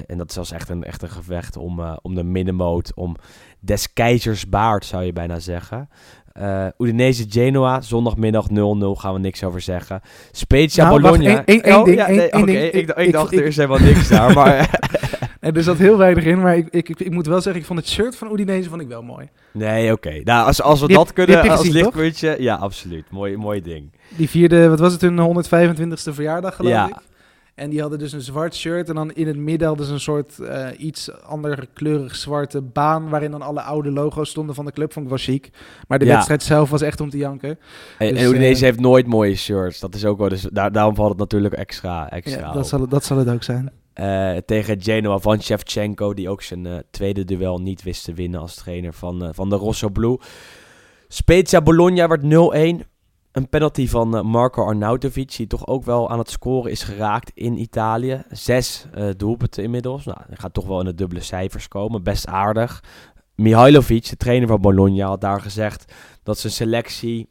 [0.07, 2.95] En dat was echt een, echt een gevecht om, om de middenmoot.
[2.95, 3.16] Om
[3.61, 5.89] des keizers baard zou je bijna zeggen.
[6.35, 8.53] Eh Udinese Genoa, zondagmiddag 0-0,
[8.99, 10.01] gaan we niks over zeggen.
[10.32, 11.32] Spezia Nou, Bologna.
[11.39, 11.64] Oh, ding,
[11.97, 12.59] ja, nee, één ding.
[12.59, 14.78] ik, Ik- ik ik- dacht ik- er is helemaal niks daar, maar...
[15.41, 17.78] En er zat heel weinig in, maar ik, ik, ik, moet wel zeggen, ik vond
[17.78, 19.28] het shirt van Udinese vond ik wel mooi.
[19.53, 20.20] Nee, oké.
[20.24, 21.82] Nou, als, als we Die dat kunnen als gezien, toch?
[21.82, 22.37] lichtpuntje...
[22.39, 23.11] Ja, absoluut.
[23.11, 23.93] Mooi, mooi ding.
[24.09, 26.87] Die vierde, wat was het, hun 125ste verjaardag geloof Ja.
[26.89, 26.95] ik.
[27.55, 30.01] En die hadden dus een zwart shirt en dan in het midden hadden ze een
[30.01, 34.73] soort eh, iets ander kleurig zwarte baan waarin dan alle oude logo's stonden van de
[34.73, 34.93] club.
[34.93, 35.51] Vond ik wel chic.
[35.89, 36.13] Maar de Ja.
[36.15, 37.59] wedstrijd zelf was echt om te janken.
[37.99, 39.81] En, Dus, en eh, heeft nooit mooie shirts.
[39.81, 40.29] Dat is ook wel...
[40.29, 43.29] Dus daar, daarom valt het natuurlijk extra, extra Ja, dat, zal, het- dat zal het
[43.29, 43.73] ook zijn.
[43.93, 48.55] Eh, tegen Genoa van Shevchenko, die ook zijn tweede duel niet wist te winnen als
[48.55, 50.19] trainer van, van de Rosso Blu.
[51.09, 52.87] Spezia Bologna werd 0-1.
[53.35, 57.30] Een penalty van eh, Marco Arnautovic, die toch ook wel aan het scoren is geraakt
[57.35, 58.24] in Italië.
[58.30, 60.05] Zes eh, doelpunten inmiddels.
[60.05, 62.03] Nou, hij gaat toch wel in de dubbele cijfers komen.
[62.03, 62.82] Best aardig.
[63.35, 67.28] Mihailovic, de trainer van Bologna, had daar gezegd dat zijn selectie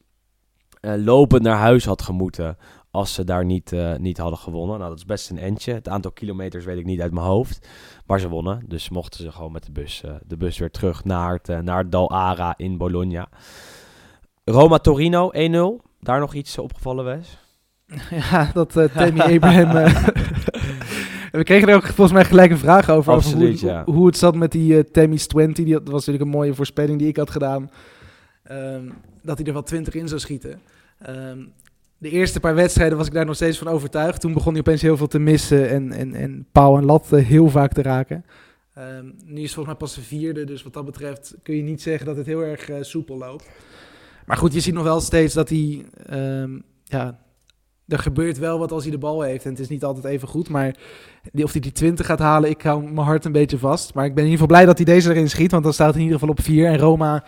[0.79, 2.57] eh, lopend naar huis had gemoeten
[2.91, 4.77] als ze daar niet, niet hadden gewonnen.
[4.77, 5.73] Nou, dat is best een endje.
[5.73, 7.67] Het aantal kilometers weet ik niet uit mijn hoofd.
[8.05, 8.63] Maar ze wonnen.
[8.67, 12.11] Dus mochten ze gewoon met de bus, de bus weer terug naar het, naar Dal
[12.11, 13.29] Ara in Bologna.
[14.43, 15.31] Roma-Torino
[15.79, 15.92] 1-0.
[16.03, 17.37] Daar nog iets opgevallen, Wes?
[18.31, 19.77] Ja, dat eh Tammy Abraham...
[19.77, 20.07] eh,
[21.31, 23.13] we kregen er ook volgens mij gelijk een vraag over.
[23.13, 23.83] hoe, ja.
[23.85, 25.65] hoe het zat met die eh, Tammy's 20.
[25.65, 27.71] Die, dat was natuurlijk een mooie voorspelling die ik had gedaan.
[28.43, 28.89] Ehm,
[29.21, 30.61] dat hij er wel 20 in zou schieten.
[30.99, 31.39] Ehm,
[31.97, 34.21] de eerste paar wedstrijden was ik daar nog steeds van overtuigd.
[34.21, 37.49] Toen begon hij opeens heel veel te missen en, en, en paal en lat heel
[37.49, 38.25] vaak te raken.
[38.73, 41.61] Ehm, nu is het volgens mij pas de vierde, dus wat dat betreft kun je
[41.61, 43.49] niet zeggen dat het heel erg soepel loopt.
[44.25, 47.19] Maar goed, je ziet nog wel steeds dat hij, ehm, ja,
[47.87, 49.45] er gebeurt wel wat als hij de bal heeft.
[49.45, 50.75] En het is niet altijd even goed, maar
[51.31, 53.93] die, of hij die 20 gaat halen, ik hou mijn hart een beetje vast.
[53.93, 55.93] Maar ik ben in ieder geval blij dat hij deze erin schiet, want dan staat
[55.93, 56.67] hij in ieder geval op 4.
[56.67, 57.23] En Roma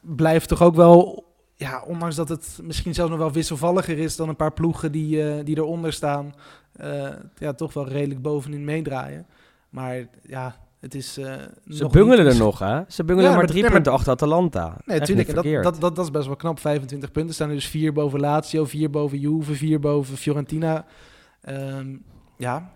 [0.00, 1.24] blijft toch ook wel,
[1.54, 5.22] ja, ondanks dat het misschien zelfs nog wel wisselvalliger is dan een paar ploegen die,
[5.22, 6.34] eh, die eronder staan,
[6.72, 9.26] eh, ja, toch wel redelijk bovenin meedraaien.
[9.70, 11.16] Maar ja, het is.
[11.18, 11.24] eh,
[11.68, 12.80] Ze nog bungelen niet- er nog, hè?
[12.88, 14.76] Ze bungelen Ja, maar maar- drie nee, maar- punten achter Atalanta.
[14.84, 15.28] Nee, natuurlijk.
[15.28, 16.60] En dat, dat, dat, dat is best wel knap.
[16.60, 20.84] 25 punten staan er dus vier boven Lazio, vier boven Juve, vier boven Fiorentina.
[21.42, 21.96] Ehm,
[22.36, 22.70] ja,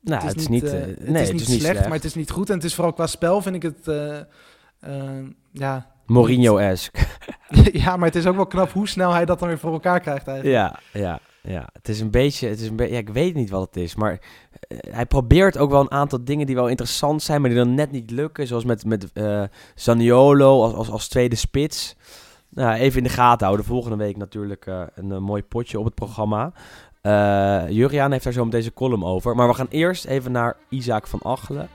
[0.00, 2.48] nou, het is niet, het nee, is niet slecht, maar het is niet goed.
[2.48, 3.88] En het is vooral qua spel vind ik het...
[3.88, 4.18] eh,
[4.80, 7.00] eh, ja, Mourinho-esque.
[7.72, 10.00] ja, maar het is ook wel knap hoe snel hij dat dan weer voor elkaar
[10.00, 10.56] krijgt eigenlijk.
[10.92, 11.68] Ja, ja, ja.
[11.72, 13.94] Het is een beetje, het is een beetje, ja, ik weet niet wat het is,
[13.94, 14.20] maar
[14.60, 17.74] eh, hij probeert ook wel een aantal dingen die wel interessant zijn, maar die dan
[17.74, 19.42] net niet lukken, zoals met, met eh,
[19.74, 21.96] Zaniolo als, als, als tweede spits.
[22.48, 23.66] Nou, even in de gaten houden.
[23.66, 26.52] Volgende week natuurlijk eh, een mooi potje op het programma.
[27.68, 29.34] Juriaan heeft daar zo met deze column over.
[29.34, 31.68] Maar we gaan eerst even naar Isaac van Achelen.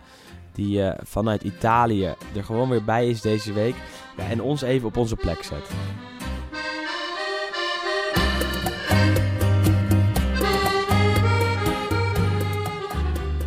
[0.53, 3.75] Die vanuit Italië er gewoon weer bij is deze week.
[4.17, 5.69] Ja, en ons even op onze plek zet.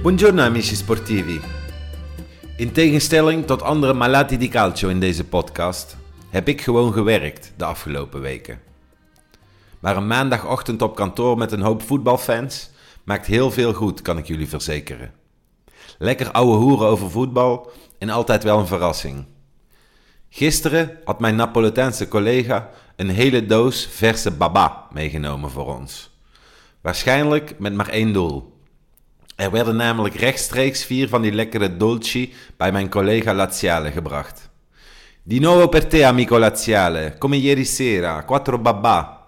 [0.07, 1.41] Buongiorno amici sportivi.
[2.57, 5.97] In tegenstelling tot andere malati di calcio in deze podcast
[6.29, 8.61] heb ik gewoon gewerkt de afgelopen weken.
[9.81, 12.71] Maar een maandagochtend op kantoor met een hoop voetbalfans
[13.05, 15.13] maakt heel veel goed, kan ik jullie verzekeren.
[15.99, 19.25] Lekker ouwe hoeren over voetbal en altijd wel een verrassing.
[20.29, 26.19] Gisteren had mijn Napolitaanse collega een hele doos verse baba meegenomen voor ons.
[26.81, 28.55] Waarschijnlijk met maar één doel.
[29.37, 34.49] Er werden namelijk rechtstreeks vier van die lekkere dolci bij mijn collega Laziale gebracht.
[35.23, 39.27] Di nuovo per te, amico Laziale, come ieri sera, quattro babà.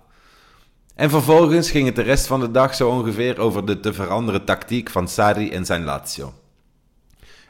[0.94, 4.44] En vervolgens ging het de rest van de dag zo ongeveer over de te veranderen
[4.44, 6.32] tactiek van Sarri en zijn Lazio.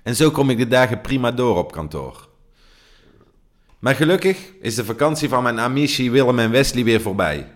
[0.02, 2.28] En zo kom ik de dagen prima door op kantoor.
[3.78, 7.46] Maar gelukkig is de vakantie van mijn amici Willem en Wesley weer voorbij.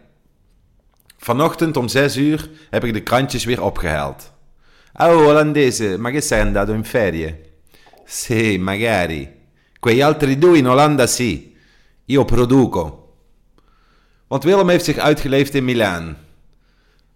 [1.18, 4.32] Vanochtend om 6 uur heb ik de krantjes weer opgehaald.
[4.98, 7.52] Oh, olandese, ma che sei andato in ferie?
[8.04, 9.40] Sì, magari.
[9.78, 11.56] Quegli altri due in Olanda sì.
[12.04, 13.16] Io produco.
[14.26, 16.16] Want Willem heeft zich uitgeleefd in Milaan.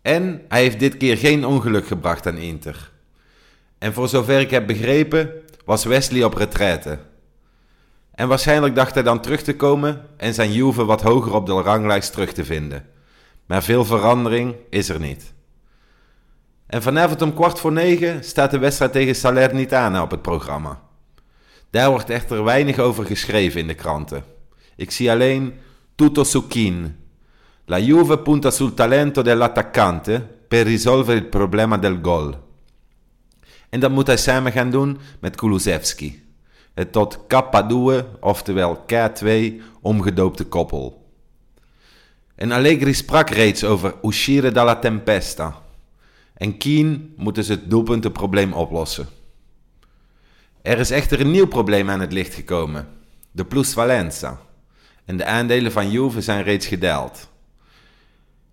[0.02, 2.90] En hij heeft dit keer geen ongeluk gebracht aan Inter.
[3.78, 5.30] En voor zover ik heb begrepen,
[5.64, 6.98] was Wesley op retraite.
[8.14, 11.52] En waarschijnlijk dacht hij dan terug te komen en zijn Juve wat hoger op de
[11.52, 12.86] ranglijst terug te vinden.
[13.46, 15.34] Maar veel verandering is er niet.
[16.66, 20.80] En vanavond om kwart voor negen staat de wedstrijd tegen Salernitana op het programma.
[21.70, 24.24] Daar wordt echter weinig over geschreven in de kranten.
[24.76, 25.54] Ik zie alleen
[25.94, 26.42] tutto su.
[27.64, 32.34] La Juve punta sul talento dell'attaccante per risolvere il problema del gol.
[33.68, 36.24] En dat moet hij samen gaan doen met Kulusevski.
[36.74, 39.28] Het tot K2, oftewel K2,
[39.80, 41.04] omgedoopte koppel.
[42.34, 45.65] En Allegri sprak reeds over uscire dalla tempesta.
[46.36, 49.08] En Keane moet dus het doelpuntenprobleem oplossen.
[50.62, 52.88] Er is echter een nieuw probleem aan het licht gekomen:
[53.30, 54.40] de plusvalenza.
[55.04, 57.28] En de aandelen van Juve zijn reeds gedaald.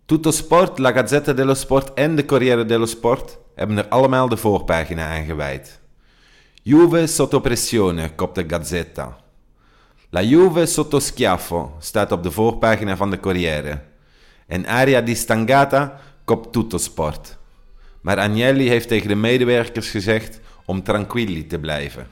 [0.06, 4.38] Tutto Sport, La Gazzetta dello Sport en de Corriere dello Sport hebben er allemaal de
[4.38, 5.80] voorpagina aan gewijd.
[6.62, 9.18] Juve sotto pressione, kopt de Gazzetta.
[10.10, 13.82] La Juve sotto schiaffo staat op de voorpagina van de Corriere.
[14.48, 17.38] En Aria di Stangata kopt Tutto Sport.
[18.04, 22.08] Maar Agnelli heeft tegen de medewerkers gezegd om tranquilli te blijven.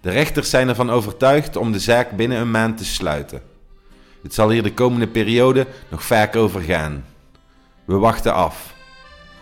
[0.00, 3.42] De rechters zijn ervan overtuigd om de zaak binnen een maand te sluiten.
[4.22, 7.04] Het zal hier de komende periode nog vaak over gaan.
[7.84, 8.74] We wachten af.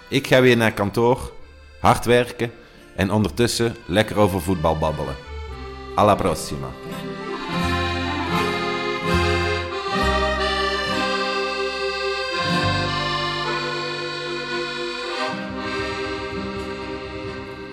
[0.09, 1.33] Ik ga weer naar kantoor,
[1.81, 2.53] hard werken
[2.97, 5.15] en ondertussen lekker over voetbal babbelen.
[5.95, 6.69] Alla prossima.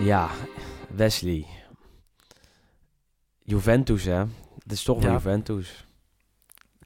[0.00, 0.28] Ja,
[0.94, 1.46] Wesley.
[3.42, 4.18] Juventus, hè?
[4.62, 5.12] Het is toch wel Ja.
[5.12, 5.86] Juventus.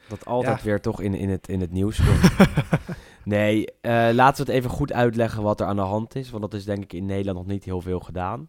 [0.08, 0.64] Dat altijd Ja.
[0.64, 2.32] weer toch in, in, het, in het nieuws komt.
[3.24, 6.30] nee, eh, laten we het even goed uitleggen wat er aan de hand is.
[6.30, 8.48] Want dat is denk ik in Nederland nog niet heel veel gedaan.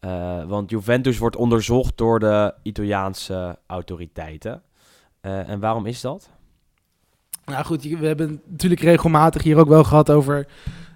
[0.00, 4.62] Eh, want Juventus wordt onderzocht door de Italiaanse autoriteiten.
[5.20, 6.30] Eh, en waarom is dat?
[7.44, 10.46] Nou goed, we hebben natuurlijk regelmatig hier ook wel gehad over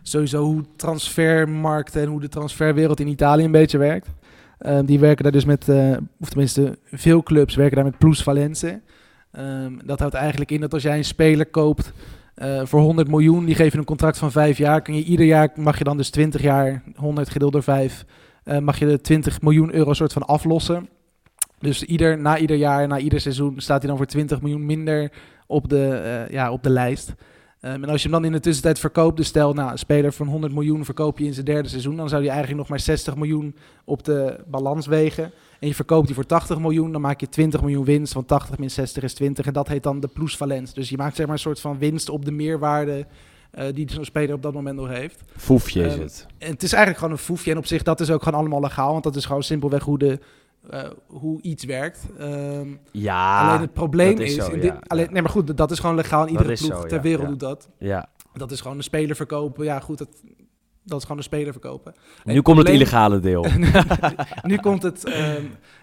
[0.08, 4.08] sowieso hoe transfermarkten en hoe de transferwereld in Italië een beetje werkt.
[4.58, 8.80] Ehm, die werken daar dus met, eh, of tenminste veel clubs werken daar met plusvalenze.
[9.32, 11.92] Ehm dat houdt eigenlijk in dat als jij een speler koopt
[12.34, 15.50] eh, voor 100 miljoen, die geven een contract van 5 jaar, kun je ieder jaar,
[15.54, 18.04] mag je dan dus 20 jaar, 100 gedeeld door 5,
[18.44, 20.88] eh, mag je de 20 miljoen euro soort van aflossen.
[21.58, 25.12] Dus ieder, na ieder jaar, na ieder seizoen staat hij dan voor 20 miljoen minder
[25.46, 27.14] op de, ja, op de lijst.
[27.66, 30.12] Ehm, en als je hem dan in de tussentijd verkoopt, dus stel, nou, een speler
[30.12, 32.80] van 100 miljoen verkoop je in zijn derde seizoen, dan zou hij eigenlijk nog maar
[32.80, 35.32] 60 miljoen op de balans wegen.
[35.60, 38.58] En je verkoopt die voor 80 miljoen, dan maak je 20 miljoen winst, want 80
[38.58, 39.46] min 60 is 20.
[39.46, 40.74] En dat heet dan de plusvalent.
[40.74, 43.06] Dus je maakt zeg maar een soort van winst op de meerwaarde
[43.50, 45.22] eh, die zo'n speler op dat moment nog heeft.
[45.36, 46.26] Foefje is Ehm, het.
[46.38, 47.50] En het is eigenlijk gewoon een foefje.
[47.50, 48.92] En op zich, dat is ook gewoon allemaal legaal.
[48.92, 50.18] Want dat is gewoon simpelweg hoe de,
[50.70, 52.06] eh, hoe iets werkt.
[52.18, 54.44] Ehm, Ja, alleen het probleem dat is is...
[54.44, 55.08] zo, in ja, dit, alleen.
[55.12, 56.22] Nee, maar goed, dat is gewoon legaal.
[56.22, 57.68] En iedere ploeg zo, ter wereld doet dat.
[57.78, 58.08] ja.
[58.32, 59.64] Dat is gewoon een speler verkopen.
[59.64, 60.08] Ja, goed, dat,
[60.82, 61.94] dat is gewoon een speler verkopen.
[62.24, 63.46] Nu komt het illegale deel.
[64.42, 65.04] nu komt het...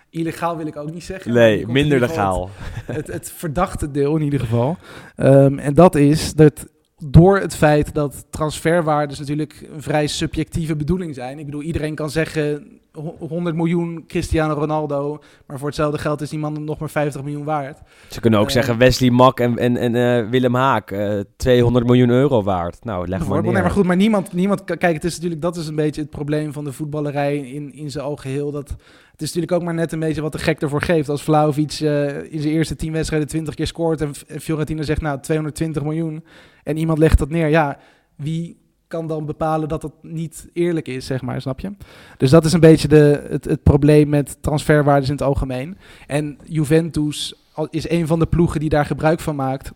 [0.09, 1.34] illegaal wil ik ook niet zeggen.
[1.34, 2.49] Nee, minder legaal.
[2.86, 4.77] het, het verdachte deel in ieder geval.
[5.15, 6.65] Ehm, en dat is dat
[6.97, 11.39] door het feit dat transferwaardes natuurlijk een vrij subjectieve bedoeling zijn.
[11.39, 16.29] Ik bedoel, iedereen kan zeggen ho- 100 miljoen Cristiano Ronaldo, maar voor hetzelfde geld is
[16.29, 17.79] die man nog maar 50 miljoen waard.
[18.09, 21.85] Ze kunnen ook Eh, zeggen Wesley Mak en, en, en eh, Willem Haak, eh 200
[21.85, 22.83] miljoen euro waard.
[22.83, 23.51] Nou, leg maar neer.
[23.51, 26.09] Nee, maar goed, maar niemand, niemand kijk, het is natuurlijk, dat is een beetje het
[26.09, 28.51] probleem van de voetballerij in, in zijn algeheel.
[28.51, 28.69] Dat,
[29.11, 31.09] het is natuurlijk ook maar net een beetje wat de gek ervoor geeft.
[31.09, 35.01] Als Vlaovic eh, in zijn eerste 10 wedstrijden 20 keer scoort en, en Fiorentina zegt
[35.01, 36.23] nou 220 miljoen
[36.64, 37.47] en iemand legt dat neer.
[37.47, 37.78] Ja,
[38.16, 38.57] wie
[38.88, 41.72] kan dan bepalen dat dat niet eerlijk is, zeg maar, snap je?
[42.18, 45.78] Dus dat is een beetje de, het, het probleem met transferwaardes in het algemeen.
[46.07, 47.34] En Juventus
[47.70, 49.72] is een van de ploegen die daar gebruik van maakt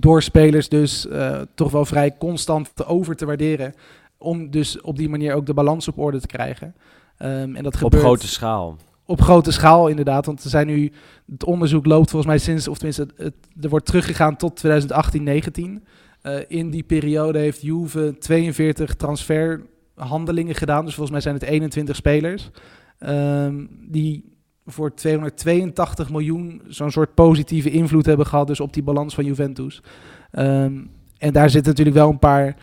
[0.00, 3.74] door spelers dus eh, toch wel vrij constant te over te waarderen.
[4.18, 6.74] Om dus op die manier ook de balans op orde te krijgen.
[7.18, 8.76] Ehm, en dat Op gebeurt grote schaal.
[9.04, 10.26] op grote schaal inderdaad.
[10.26, 10.92] Want er zijn nu,
[11.30, 15.84] het onderzoek loopt volgens mij sinds, of tenminste, het, het- er wordt teruggegaan tot 2018-19.
[16.26, 20.84] Eh, in die periode heeft Juve 42 transferhandelingen gedaan.
[20.84, 22.50] Dus volgens mij zijn het 21 spelers.
[22.98, 24.32] ehm, die
[24.64, 29.82] voor 282 miljoen zo'n soort positieve invloed hebben gehad dus op die balans van Juventus.
[30.30, 30.74] Ehm,
[31.18, 32.56] en daar zitten natuurlijk wel een paar,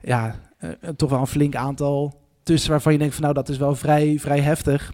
[0.00, 3.58] ja, eh, toch wel een flink aantal tussen waarvan je denkt van nou dat is
[3.58, 4.92] wel vrij, vrij heftig.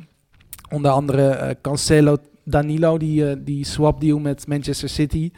[0.70, 5.30] Onder andere eh, Cancelo Danilo, die, die swap deal met Manchester City.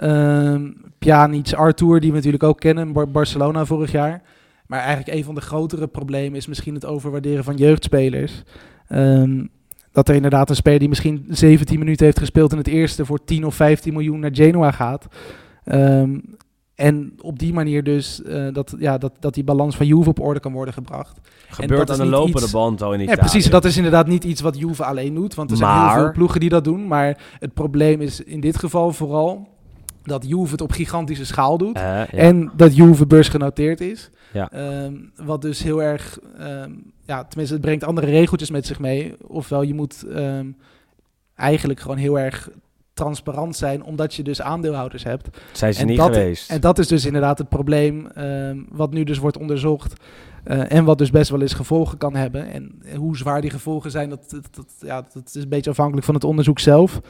[0.00, 4.22] Ehm Pjanic, Arthur, die we natuurlijk ook kennen, Bar- Barcelona vorig jaar.
[4.66, 8.42] Maar eigenlijk een van de grotere problemen is misschien het overwaarderen van jeugdspelers.
[8.88, 9.44] Ehm,
[9.92, 13.24] dat er inderdaad een speler die misschien 17 minuten heeft gespeeld in het eerste voor
[13.24, 15.06] 10 of 15 miljoen naar Genoa gaat.
[15.64, 16.18] Ehm,
[16.74, 20.20] en op die manier dus eh, dat, ja, dat, dat die balans van Juve op
[20.20, 21.20] orde kan worden gebracht.
[21.48, 23.20] Gebeurt dat aan de lopende iets- band al in Ja, Italië.
[23.20, 23.50] precies.
[23.50, 25.34] Dat is inderdaad niet iets wat Juve alleen doet.
[25.34, 26.86] Want er zijn heel veel ploegen die dat doen.
[26.86, 29.48] Maar het probleem is in dit geval vooral
[30.06, 31.76] dat Juve het op gigantische schaal doet.
[31.76, 32.06] Eh, ja.
[32.10, 34.10] En dat Juve beursgenoteerd is.
[34.32, 34.50] Ja.
[34.52, 36.18] Ehm, wat dus heel erg...
[36.38, 36.70] ehm,
[37.04, 39.14] ja, tenminste, het brengt andere regeltjes met zich mee.
[39.26, 40.46] Ofwel, je moet ehm,
[41.34, 42.48] eigenlijk gewoon heel erg
[42.94, 43.82] transparant zijn...
[43.84, 45.28] omdat je dus aandeelhouders hebt.
[45.52, 46.50] Zijn ze en niet dat- geweest.
[46.50, 48.08] En dat is dus inderdaad het probleem
[48.70, 50.00] wat nu dus wordt onderzocht.
[50.44, 52.50] eh, en wat dus best wel eens gevolgen kan hebben.
[52.52, 56.06] En hoe zwaar die gevolgen zijn, dat, dat, dat- ja, dat is een beetje afhankelijk
[56.06, 57.00] van het onderzoek zelf.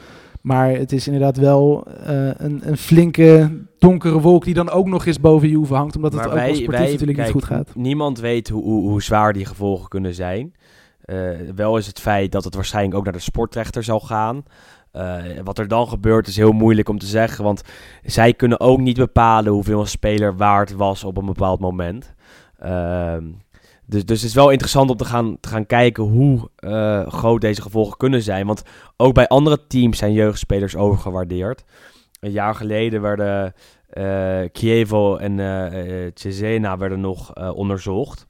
[0.46, 5.06] Maar het is inderdaad wel eh, een, een flinke donkere wolk die dan ook nog
[5.06, 5.96] eens boven Juve hangt.
[5.96, 7.74] Omdat het Maar ook sportief natuurlijk kijk, niet goed gaat.
[7.74, 10.54] Niemand weet hoe, hoe, hoe zwaar die gevolgen kunnen zijn.
[11.00, 11.16] Eh,
[11.54, 14.42] wel is het feit dat het waarschijnlijk ook naar de sportrechter zal gaan.
[14.90, 17.44] Eh, wat er dan gebeurt is heel moeilijk om te zeggen.
[17.44, 17.62] Want
[18.02, 22.14] zij kunnen ook niet bepalen hoeveel een speler waard was op een bepaald moment.
[23.86, 27.40] Dus, dus het is wel interessant om te gaan, te gaan kijken hoe eh, groot
[27.40, 28.46] deze gevolgen kunnen zijn.
[28.46, 28.62] Want
[28.96, 31.64] ook bij andere teams zijn jeugdspelers overgewaardeerd.
[32.20, 33.54] Een jaar geleden werden
[34.52, 38.26] Chievo en eh, Cesena werden nog onderzocht.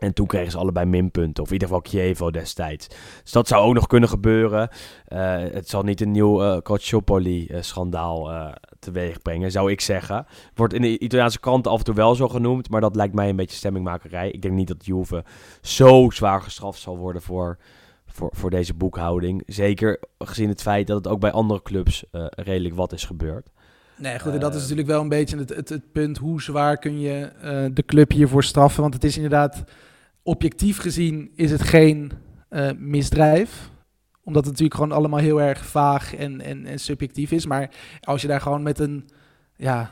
[0.00, 1.42] En toen kregen ze allebei minpunten.
[1.42, 2.88] Of in ieder geval Chievo destijds.
[3.22, 4.68] Dus dat zou ook nog kunnen gebeuren.
[5.06, 10.26] Eh, het zal niet een nieuw eh Calciopoli-schandaal eh teweeg brengen, zou ik zeggen.
[10.54, 12.70] Wordt in de Italiaanse krant af en toe wel zo genoemd.
[12.70, 14.30] Maar dat lijkt mij een beetje stemmingmakerij.
[14.30, 15.24] Ik denk niet dat Juve
[15.60, 17.58] zo zwaar gestraft zal worden voor,
[18.06, 19.42] voor, voor deze boekhouding.
[19.46, 23.48] Zeker gezien het feit dat het ook bij andere clubs redelijk wat is gebeurd.
[23.96, 26.18] Nee, goed, en dat is natuurlijk wel een beetje het, het, het punt.
[26.18, 27.30] Hoe zwaar kun je
[27.72, 28.82] de club hiervoor straffen?
[28.82, 29.64] Want het is inderdaad,
[30.22, 32.12] objectief gezien, is het geen
[32.48, 33.70] eh, misdrijf.
[34.22, 37.46] Omdat het natuurlijk gewoon allemaal heel erg vaag en, en, en subjectief is.
[37.46, 39.08] Maar als je daar gewoon met een,
[39.56, 39.90] ja,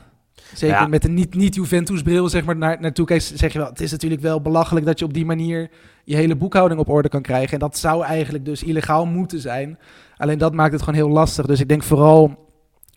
[0.53, 0.87] zeker Ja.
[0.87, 3.81] met een niet, niet Juventus bril zeg maar, naar, naartoe kijkt, zeg je wel, het
[3.81, 5.69] is natuurlijk wel belachelijk dat je op die manier
[6.03, 7.53] je hele boekhouding op orde kan krijgen.
[7.53, 9.77] En dat zou eigenlijk dus illegaal moeten zijn.
[10.17, 11.45] Alleen dat maakt het gewoon heel lastig.
[11.45, 12.48] Dus ik denk vooral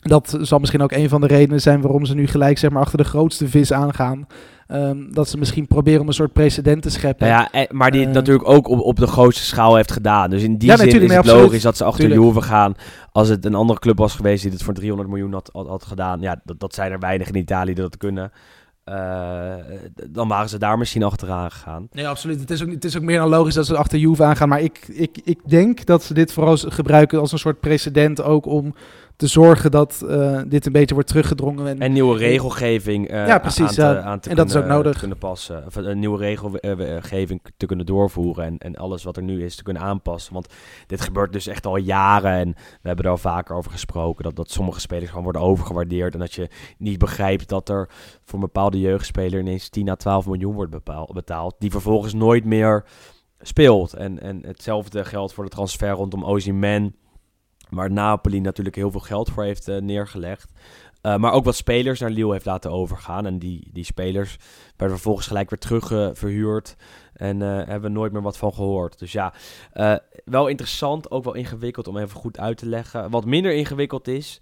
[0.02, 2.82] dat zal misschien ook een van de redenen zijn waarom ze nu gelijk zeg maar,
[2.82, 4.26] achter de grootste vis aangaan.
[4.66, 7.28] Ehm, dat ze misschien proberen om een soort precedent te scheppen.
[7.28, 8.14] Nou ja, eh, maar die het Eh.
[8.14, 10.30] natuurlijk ook op, op de grootste schaal heeft gedaan.
[10.30, 11.42] Dus in die Ja, zin is het absoluut.
[11.42, 12.22] logisch dat ze achter Tuurlijk.
[12.26, 12.74] Juve gaan.
[13.12, 15.84] Als het een andere club was geweest die het voor 300 miljoen had, had, had
[15.84, 16.20] gedaan.
[16.20, 18.32] Ja, dat, dat zijn er weinig in Italië die dat kunnen.
[18.84, 19.54] Eh,
[20.10, 21.88] dan waren ze daar misschien achteraan gegaan.
[21.92, 22.40] Nee, absoluut.
[22.40, 24.48] Het is, ook, het is ook meer dan logisch dat ze achter Juve aangaan.
[24.48, 28.46] Maar ik, ik, ik denk dat ze dit vooral gebruiken als een soort precedent ook
[28.46, 28.74] om
[29.16, 31.66] te zorgen dat eh, dit een beetje wordt teruggedrongen.
[31.66, 34.00] En, En nieuwe regelgeving eh, Ja, precies, aan, te, ja.
[34.00, 34.92] aan te En dat is kunnen, ook nodig.
[34.92, 35.66] te kunnen passen.
[35.66, 39.62] Of een nieuwe regelgeving te kunnen doorvoeren en, en alles wat er nu is te
[39.62, 40.32] kunnen aanpassen.
[40.32, 40.46] Want
[40.86, 44.24] dit gebeurt dus echt al jaren en we hebben er al vaker over gesproken.
[44.24, 46.48] Dat, dat sommige spelers gewoon worden overgewaardeerd en dat je
[46.78, 47.88] niet begrijpt dat er
[48.24, 51.54] voor een bepaalde jeugdspeler ineens 10 à 12 miljoen wordt betaald.
[51.58, 52.84] Die vervolgens nooit meer
[53.40, 53.92] speelt.
[53.92, 56.92] En, en hetzelfde geldt voor de transfer rondom Ozyman.
[57.74, 60.52] Waar Napoli natuurlijk heel veel geld voor heeft eh, neergelegd.
[61.02, 63.26] Uh, maar ook wat spelers naar Lille heeft laten overgaan.
[63.26, 64.36] En die, die spelers
[64.76, 66.76] werden vervolgens gelijk weer terug verhuurd.
[67.14, 68.98] En uh, hebben we nooit meer wat van gehoord.
[68.98, 69.32] Dus ja,
[70.24, 71.10] wel interessant.
[71.10, 73.10] Ook wel ingewikkeld om even goed uit te leggen.
[73.10, 74.40] Wat minder ingewikkeld is,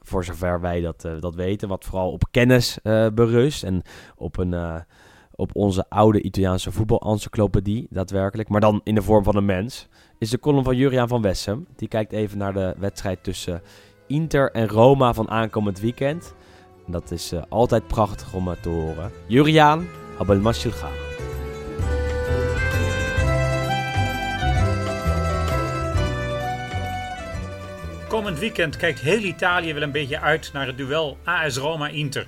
[0.00, 1.68] voor zover wij dat, dat weten.
[1.68, 2.78] Wat vooral op kennis
[3.14, 3.62] berust.
[3.62, 3.82] En
[4.16, 4.84] op, een,
[5.34, 8.48] op onze oude Italiaanse voetbalencyclopedie, daadwerkelijk.
[8.48, 9.88] Maar dan in de vorm van een mens.
[10.18, 11.66] Is de column van Juriaan van Wessem.
[11.76, 13.62] Die kijkt even naar de wedstrijd tussen
[14.06, 16.34] Inter en Roma van aankomend weekend.
[16.86, 19.10] En dat is uh, altijd prachtig om uh, te horen.
[19.26, 19.86] Juriaan,
[20.18, 20.88] Abel Mashilga.
[28.08, 32.26] Komend weekend kijkt heel Italië wel een beetje uit naar het duel AS Roma-Inter.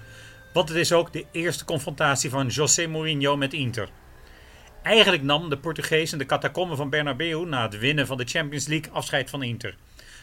[0.52, 3.88] Want het is ook de eerste confrontatie van José Mourinho met Inter.
[4.86, 8.66] Eigenlijk nam de Portugees in de catacomben van Bernabeu na het winnen van de Champions
[8.66, 9.74] League afscheid van Inter.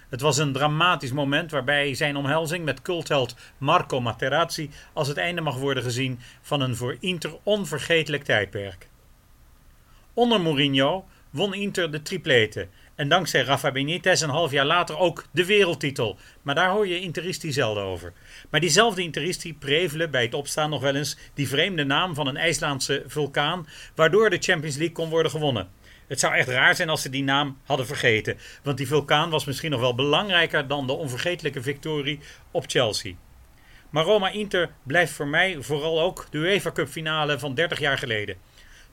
[0.10, 5.42] Het was een dramatisch moment waarbij zijn omhelzing met cultheld Marco Materazzi als het einde
[5.42, 8.88] mag worden gezien van een voor Inter onvergetelijk tijdperk.
[10.14, 15.26] Onder Mourinho won Inter de triplete en dankzij Rafa Benitez een half jaar later ook
[15.32, 16.18] de wereldtitel.
[16.42, 18.14] Maar daar hoor je Interisti zelden over.
[18.50, 22.38] Maar diezelfde Interisti prevelen bij het opstaan nog wel eens die vreemde naam van een
[22.38, 25.70] IJslandse vulkaan, waardoor de Champions League kon worden gewonnen.
[26.08, 29.46] Het zou echt raar zijn als ze die naam hadden vergeten, want die vulkaan was
[29.46, 32.20] misschien nog wel belangrijker dan de onvergetelijke victorie
[32.52, 33.14] op Chelsea.
[33.90, 38.38] Maar Roma-Inter blijft voor mij vooral ook de UEFA Cup finale van 30 jaar geleden.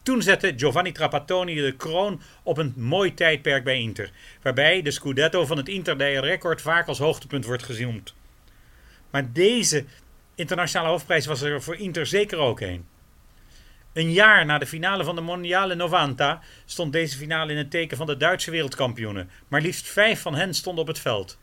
[0.03, 4.11] Toen zette Giovanni Trapattoni de kroon op een mooi tijdperk bij Inter,
[4.43, 8.05] waarbij de Scudetto van het Inter Day record vaak als hoogtepunt wordt gezien.
[9.11, 9.85] Maar deze
[10.35, 12.87] internationale hoofdprijs was er voor Inter zeker ook een.
[13.93, 17.97] Een jaar na de finale van de Mondiale Novanta stond deze finale in het teken
[17.97, 19.31] van de Duitse wereldkampioenen.
[19.49, 21.39] Maar liefst vijf van hen stonden op het veld.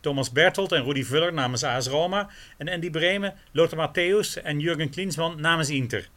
[0.00, 4.90] Thomas Bertolt en Rudi Vuller namens AS Roma en Andy Bremen, Lothar Matthäus en Jurgen
[4.90, 6.08] Klinsmann namens Inter.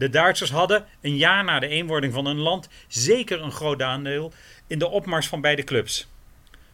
[0.00, 4.32] De Duitsers hadden, een jaar na de eenwording van hun land, zeker een groot aandeel
[4.66, 6.08] in de opmars van beide clubs.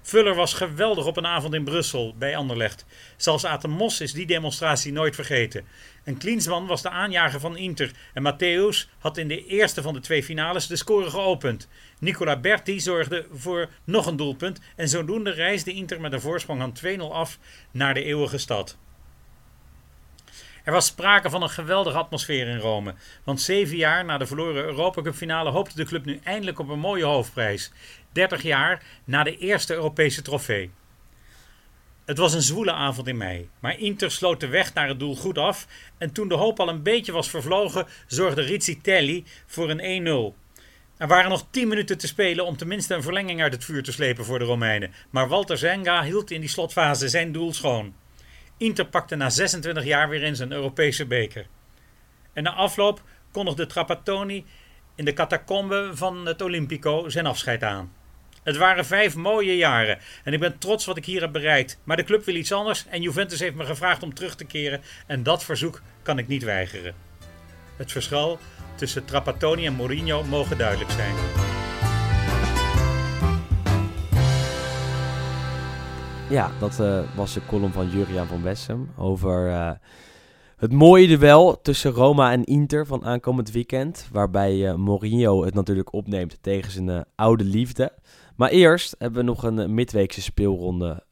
[0.03, 2.87] Vuller was geweldig op een avond in Brussel bij Anderlecht.
[3.17, 5.65] Zelfs Aten Mos is die demonstratie nooit vergeten.
[6.05, 7.91] En Klinsmann was de aanjager van Inter.
[8.15, 11.69] En Matthäus had in de eerste van de twee finales de score geopend.
[11.99, 14.61] Nicola Berti zorgde voor nog een doelpunt.
[14.77, 17.39] En zodoende reisde Inter met een voorsprong aan 2-0 af
[17.71, 18.77] naar de eeuwige stad.
[20.67, 22.95] Er was sprake van een geweldige atmosfeer in Rome.
[23.25, 26.69] Want zeven jaar na de verloren Europa Cup finale hoopte de club nu eindelijk op
[26.69, 27.73] een mooie hoofdprijs.
[28.13, 30.71] 30 jaar na de eerste Europese trofee.
[32.05, 35.17] Het was een zwoele avond in mei, maar Inter sloot de weg naar het doel
[35.17, 35.67] goed af
[35.99, 40.39] en toen de hoop al een beetje was vervlogen, zorgde Rizzitelli voor een 1-0.
[40.97, 43.93] Er waren nog 10 minuten te spelen om tenminste een verlenging uit het vuur te
[43.93, 47.95] slepen voor de Romeinen, maar Walter Zenga hield in die slotfase zijn doel schoon.
[48.57, 51.47] Inter pakte na 26 jaar weer in zijn Europese beker.
[52.33, 53.03] En na afloop
[53.33, 54.45] kondigde Trapattoni
[54.95, 57.93] in de catacombe van het Olympico zijn afscheid aan.
[58.43, 61.79] Het waren vijf mooie jaren en ik ben trots wat ik hier heb bereikt.
[61.85, 64.81] Maar de club wil iets anders en Juventus heeft me gevraagd om terug te keren
[65.07, 66.95] en dat verzoek kan ik niet weigeren.
[67.77, 68.39] Het verschil
[68.75, 71.15] tussen Trapattoni en Mourinho mogen duidelijk zijn.
[76.31, 79.71] Ja, dat uh, was de column van Juriaan van Wessem over uh,
[80.57, 84.09] het mooie duel tussen Roma en Inter van aankomend weekend.
[84.13, 87.93] Waarbij uh, Mourinho het natuurlijk opneemt tegen zijn oude liefde.
[88.37, 91.05] Maar eerst hebben we nog een midweekse speelronde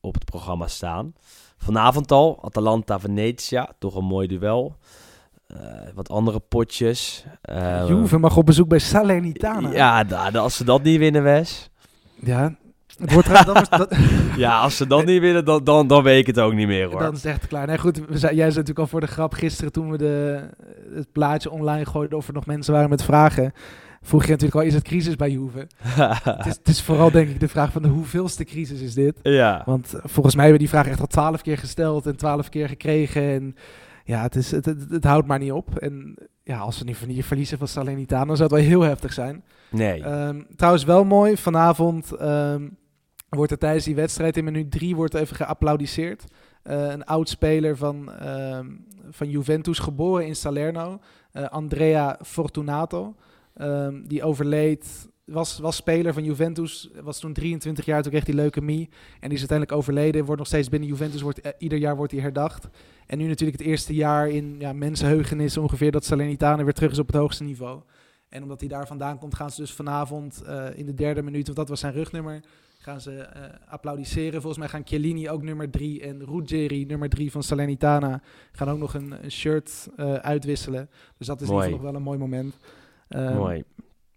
[0.00, 1.14] op het programma staan.
[1.56, 4.76] Vanavond al, Atalanta-Venetia, toch een mooi duel.
[5.94, 7.24] Wat andere potjes.
[7.86, 9.72] Juve mag op bezoek bij Salernitana.
[9.72, 10.02] Ja,
[10.34, 11.70] als ze dat niet winnen, Wes.
[12.20, 12.56] Ja,
[12.98, 13.96] het wordt trouwens, dat, dat
[14.36, 16.90] ja, als ze dat niet winnen, dan, dan, dan weet ik het ook niet meer
[16.90, 17.00] hoor.
[17.00, 17.66] Dan is het echt klaar.
[17.66, 20.40] Nee, goed, we zei, jij zei natuurlijk al voor de grap gisteren toen we de,
[20.94, 23.52] het plaatje online gooiden of er nog mensen waren met vragen.
[24.04, 25.58] Vroeg je natuurlijk al, is het crisis bij Juve?
[26.36, 29.18] het, is, het, is, vooral denk ik de vraag van de hoeveelste crisis is dit?
[29.22, 29.62] Ja.
[29.66, 32.68] Want volgens mij hebben we die vraag echt al twaalf keer gesteld en twaalf keer
[32.68, 33.22] gekregen.
[33.22, 33.56] En
[34.04, 35.78] ja, het, is, het, het, het, houdt maar niet op.
[35.78, 39.44] En ja, als we niet verliezen van Salernitana, dan zou het wel heel heftig zijn.
[39.70, 40.04] Nee.
[40.04, 42.76] Um, trouwens wel mooi, vanavond um,
[43.36, 46.24] wordt er tijdens die wedstrijd in minuut drie wordt even geapplaudisseerd.
[46.62, 48.66] Eh, een oud speler van, ehm,
[49.10, 51.00] van Juventus, geboren in Salerno,
[51.32, 53.14] eh, Andrea Fortunato.
[53.54, 58.34] Ehm, die overleed, was, was speler van Juventus, was toen 23 jaar, toen kreeg hij
[58.34, 58.88] leukemie.
[59.20, 62.12] En die is uiteindelijk overleden, wordt nog steeds binnen Juventus, wordt, eh, ieder jaar wordt
[62.12, 62.68] hij herdacht.
[63.06, 66.98] En nu natuurlijk het eerste jaar in ja, mensenheugenis ongeveer dat Salernitana weer terug is
[66.98, 67.80] op het hoogste niveau.
[68.28, 70.42] En omdat hij daar vandaan komt, gaan ze dus vanavond
[70.74, 72.40] in de derde minuut, want dat was zijn rugnummer,
[72.82, 74.32] gaan ze eh, applaudisseren.
[74.40, 78.20] Volgens mij gaan Chiellini ook nummer drie en Ruggeri, nummer drie van Salernitana,
[78.52, 80.90] gaan ook nog een, een shirt eh, uitwisselen.
[81.18, 81.66] Dus dat is in Mooi.
[81.66, 82.56] ieder geval nog wel een mooi moment.
[83.08, 83.62] Ehm, Mooi.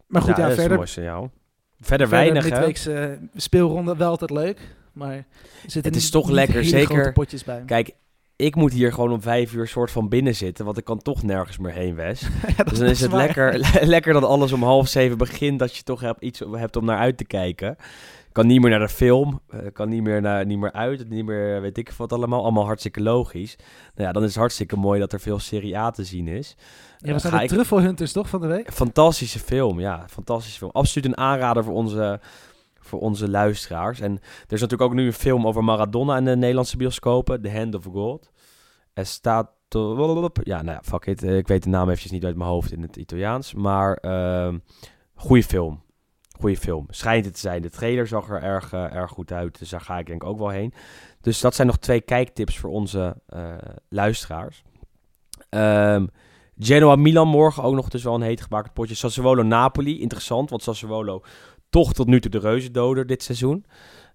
[0.07, 1.32] Maar goed, ja, verder, mooi signaal.
[1.80, 2.49] Verder verder weinig, hè?
[2.49, 5.26] midweekse eh, speelronde wel altijd leuk, maar er
[5.61, 7.63] zitten Het is toch lekker, zeker- grote potjes bij.
[7.66, 7.91] Kijk,
[8.36, 11.24] ik moet hier gewoon om vijf uur soort van binnen zitten, want ik kan toch
[11.24, 12.22] nergens meer heen, Wes.
[12.57, 13.26] Ja, Dus dan is het waar.
[13.26, 13.59] lekker,
[13.95, 16.97] lekker dat alles om half zeven begint, dat je toch hebt, iets hebt om naar
[16.97, 17.76] uit te kijken.
[18.36, 21.25] Kan niet meer naar de film, eh, kan niet meer, naar, niet meer uit, niet
[21.25, 22.41] meer weet ik wat allemaal.
[22.41, 23.55] Allemaal hartstikke logisch.
[23.95, 26.55] Nou ja, dan is het hartstikke mooi dat er veel Serie A te zien is.
[26.97, 28.71] Ja, we Eh, zijn de ik- Truffelhunters toch van de week?
[28.73, 30.03] Fantastische film, ja.
[30.09, 30.71] Fantastische film.
[30.71, 32.19] Absoluut een aanrader voor onze,
[32.79, 33.99] voor onze luisteraars.
[33.99, 37.41] En er is natuurlijk ook nu een film over Maradona in de Nederlandse bioscopen.
[37.41, 38.31] The Hand of God.
[38.93, 39.49] Er staat...
[40.43, 41.23] Ja, nou ja, fuck it.
[41.23, 43.53] Eh, Ik weet de naam eventjes niet uit mijn hoofd in het Italiaans.
[43.53, 44.57] Maar ehm
[45.15, 45.83] goede film.
[46.39, 46.86] Goeie film.
[46.89, 47.61] Schijnt het te zijn.
[47.61, 49.59] De trailer zag er erg, eh, erg goed uit.
[49.59, 50.73] Dus daar ga ik denk ik ook wel heen.
[51.21, 53.53] Dus dat zijn nog twee kijktips voor onze eh,
[53.89, 54.63] luisteraars.
[55.49, 56.05] Ehm
[56.57, 58.95] Genoa-Milan morgen ook nog dus wel een heet gemaakt potje.
[58.95, 61.23] Sassuolo-Napoli, interessant, want Sassuolo
[61.69, 63.65] toch tot nu toe de reuzendoder dit seizoen.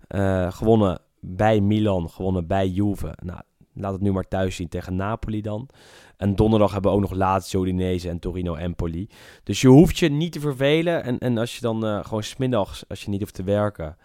[0.07, 3.17] Eh, gewonnen bij Milan, gewonnen bij Juve.
[3.23, 3.41] Nou,
[3.75, 5.69] laat het nu maar thuis zien tegen Napoli dan.
[6.17, 9.09] En donderdag hebben we ook nog Lazio, Udinese en Torino-Empoli.
[9.43, 11.05] Dus je hoeft je niet te vervelen.
[11.05, 13.97] En, en als je dan eh, gewoon smiddags, als je niet hoeft te werken,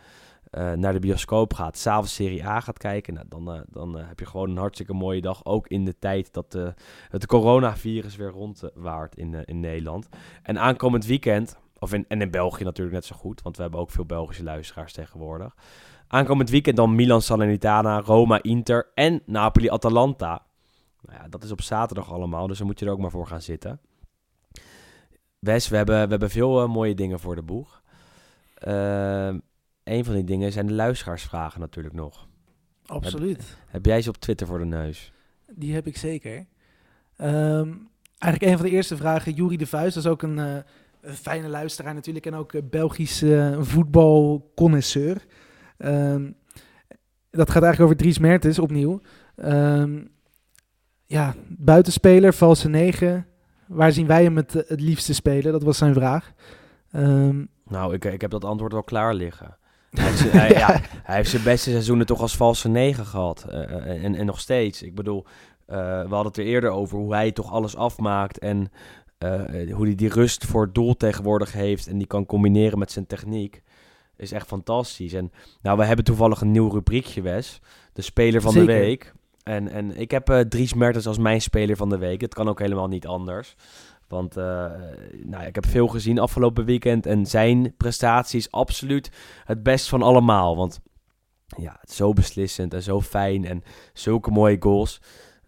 [0.49, 4.19] eh, naar de bioscoop gaat, s'avonds Serie A gaat kijken, nou, dan, eh, dan heb
[4.19, 5.45] je gewoon een hartstikke mooie dag.
[5.45, 6.57] Ook in de tijd dat
[7.09, 10.09] het coronavirus weer rondwaart in, in Nederland.
[10.43, 13.79] En aankomend weekend, of in, en in België natuurlijk net zo goed, want we hebben
[13.79, 15.55] ook veel Belgische luisteraars tegenwoordig.
[16.07, 20.45] Aankomend weekend dan Milan Salernitana, Roma Inter en Napoli Atalanta.
[21.01, 23.27] Nou ja, dat is op zaterdag allemaal, dus dan moet je er ook maar voor
[23.27, 23.79] gaan zitten.
[25.39, 27.81] Wes, we hebben, we hebben veel eh, mooie dingen voor de boeg.
[28.55, 29.37] Ehm
[29.85, 32.27] een van die dingen zijn de luisteraarsvragen natuurlijk nog.
[32.85, 33.57] Absoluut.
[33.67, 35.11] Heb jij ze op Twitter voor de neus?
[35.51, 36.45] Die heb ik zeker.
[37.17, 37.73] Ehm,
[38.17, 40.55] eigenlijk een van de eerste vragen, Juri de Vuist, dat is ook een, eh,
[41.01, 45.25] een fijne luisteraar natuurlijk en ook Belgische voetbalconnoisseur.
[45.77, 46.31] Ehm,
[47.31, 49.01] dat gaat eigenlijk over Dries Mertens opnieuw.
[49.35, 50.03] Ehm,
[51.05, 53.25] ja, buitenspeler, valse negen.
[53.67, 55.51] Waar zien wij hem het, het liefste spelen?
[55.51, 56.33] Dat was zijn vraag.
[56.91, 59.57] Ehm, Nou, ik, ik heb dat antwoord al klaar liggen.
[59.95, 63.45] Hij heeft, hij, ja, hij heeft zijn beste seizoenen toch als valse negen gehad.
[63.49, 64.81] Eh, eh, en, en nog steeds.
[64.81, 65.25] Ik bedoel,
[65.65, 68.39] eh, we hadden het er eerder over hoe hij toch alles afmaakt.
[68.39, 68.71] En
[69.71, 71.87] hoe hij die rust voor het doel tegenwoordig heeft.
[71.87, 73.61] En die kan combineren met zijn techniek.
[74.17, 75.13] Is echt fantastisch.
[75.13, 77.59] En nou, we hebben toevallig een nieuw rubriekje, Wes.
[77.93, 79.13] De speler van de week.
[79.43, 82.21] En, en ik heb eh Dries Mertens als mijn speler van de week.
[82.21, 83.55] Het kan ook helemaal niet anders.
[84.07, 84.71] Want eh,
[85.23, 87.05] nou ik heb veel gezien afgelopen weekend.
[87.05, 89.11] En zijn prestatie is absoluut
[89.43, 90.55] het best van allemaal.
[90.55, 90.79] Want
[91.57, 93.45] ja, het is zo beslissend en zo fijn.
[93.45, 93.63] En
[93.93, 95.01] zulke mooie goals.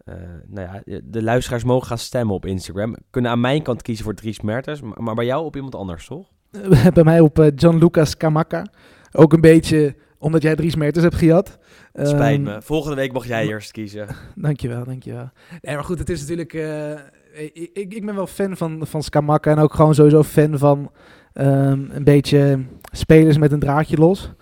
[0.04, 0.14] Eh,
[0.46, 2.96] nou ja, de luisteraars mogen gaan stemmen op Instagram.
[3.10, 4.80] Kunnen aan mijn kant kiezen voor Dries Mertens.
[4.80, 6.28] Maar bij jou op iemand anders, toch?
[6.94, 8.66] bij mij op eh, Gianluca Scamacca.
[9.12, 11.58] Ook een beetje omdat jij Dries Mertens hebt gejat.
[11.92, 12.62] Het spijt Ehm, me.
[12.62, 14.06] Volgende week mag jij eerst kiezen.
[14.34, 15.30] Dankjewel, dankjewel.
[15.60, 16.52] Nee, maar goed, het is natuurlijk...
[16.54, 16.90] eh,
[17.32, 20.90] ik, ik, ik ben wel fan van, van Scamacca en ook gewoon sowieso fan van
[21.32, 24.32] ehm, een beetje spelers met een draadje los.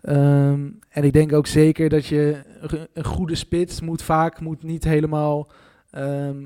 [0.00, 2.36] Ehm, en ik denk ook zeker dat je
[2.92, 5.50] een- goede spits moet vaak moet niet helemaal
[5.90, 6.36] ehm,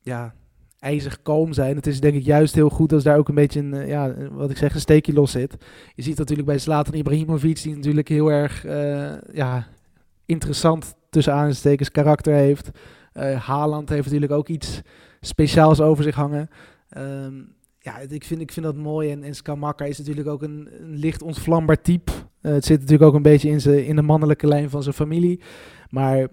[0.00, 0.34] ja,
[0.78, 1.76] ijzig kalm zijn.
[1.76, 4.14] Het is denk ik juist heel goed als daar ook een beetje een, eh, ja,
[4.30, 5.56] wat ik zeg, een steekje los zit.
[5.94, 9.66] Je ziet natuurlijk bij Zlatan Ibrahimovic, die natuurlijk heel erg eh, ja,
[10.26, 12.70] interessant tussen aanstekens karakter heeft.
[13.12, 14.80] Eh Haaland heeft natuurlijk ook iets
[15.20, 16.50] speciaals over zich hangen.
[16.88, 17.34] Ehm,
[17.78, 19.10] ja, ik vind, ik vind dat mooi.
[19.10, 22.12] En, en Skamaka is natuurlijk ook een, een licht ontvlambaar type.
[22.40, 25.40] Het zit natuurlijk ook een beetje in, zijn in de mannelijke lijn van zijn familie.
[25.90, 26.28] Maar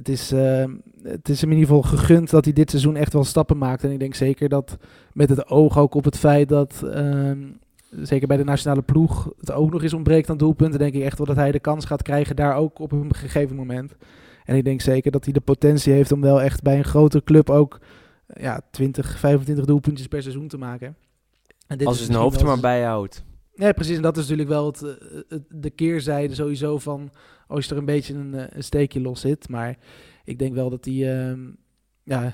[0.00, 3.12] het is, ehm, het is hem in ieder geval gegund dat hij dit seizoen echt
[3.12, 3.84] wel stappen maakt.
[3.84, 4.78] En ik denk zeker dat
[5.12, 6.82] met het oog ook op het feit dat...
[6.92, 7.38] ehm,
[7.90, 11.18] zeker bij de nationale ploeg, het ook nog eens ontbreekt aan doelpunten, denk ik echt
[11.18, 13.94] wel dat hij de kans gaat krijgen daar ook op een gegeven moment.
[14.44, 17.22] En ik denk zeker dat hij de potentie heeft om wel echt bij een grote
[17.24, 17.80] club ook
[18.26, 20.96] ja, 20, 25 doelpuntjes per seizoen te maken.
[21.66, 23.08] En dit Als zijn hoofd er maar wel
[23.60, 23.96] Ja, precies.
[23.96, 24.90] En dat is natuurlijk wel het, eh,
[25.28, 27.10] het- de keerzijde sowieso van
[27.46, 29.48] als je er een beetje een, eh, een steekje los zit.
[29.48, 29.76] Maar
[30.24, 31.40] ik denk wel dat hij ehm,
[32.04, 32.24] ja,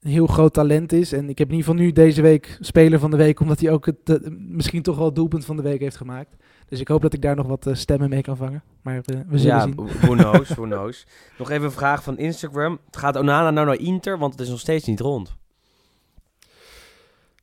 [0.00, 1.12] een heel groot talent is.
[1.12, 3.70] En ik heb in ieder geval nu deze week speler van de week, omdat hij
[3.70, 6.36] ook het, misschien toch wel het doelpunt van de week heeft gemaakt.
[6.68, 8.62] Dus ik hoop dat ik daar nog wat eh, stemmen mee kan vangen.
[8.82, 9.74] Maar eh, we zullen ja, zien.
[9.74, 11.06] who knows, who knows.
[11.38, 12.78] Nog even een vraag van Instagram.
[12.90, 14.18] Gaat Onana nou naar Inter?
[14.18, 15.36] Want het is nog steeds niet rond.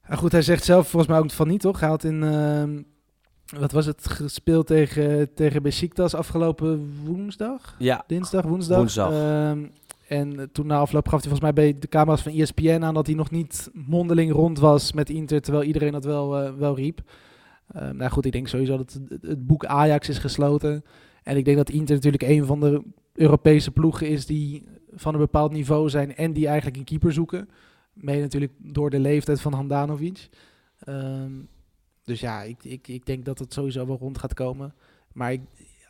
[0.07, 1.79] Maar goed, hij zegt zelf volgens mij ook van niet, toch?
[1.79, 2.81] Hij had in, ehm,
[3.59, 7.75] wat was het, gespeeld tegen, tegen Besiktas afgelopen woensdag?
[7.79, 8.77] Ja, Dinsdag, woensdag.
[8.77, 9.11] Woensdag.
[9.11, 9.65] Ehm,
[10.07, 13.05] en toen na afloop gaf hij volgens mij bij de camera's van ESPN aan dat
[13.05, 17.01] hij nog niet mondeling rond was met Inter, terwijl iedereen dat wel, eh, wel riep.
[17.67, 20.83] Ehm, nou goed, ik denk sowieso dat het, het boek Ajax is gesloten.
[21.23, 22.83] En ik denk dat Inter natuurlijk een van de
[23.13, 27.49] Europese ploegen is die van een bepaald niveau zijn en die eigenlijk een keeper zoeken.
[27.93, 30.29] Mede natuurlijk door de leeftijd van Handanovic.
[30.79, 31.31] Ehm,
[32.11, 34.73] dus ja, ik, ik, ik denk dat het sowieso wel rond gaat komen.
[35.13, 35.41] Maar ik,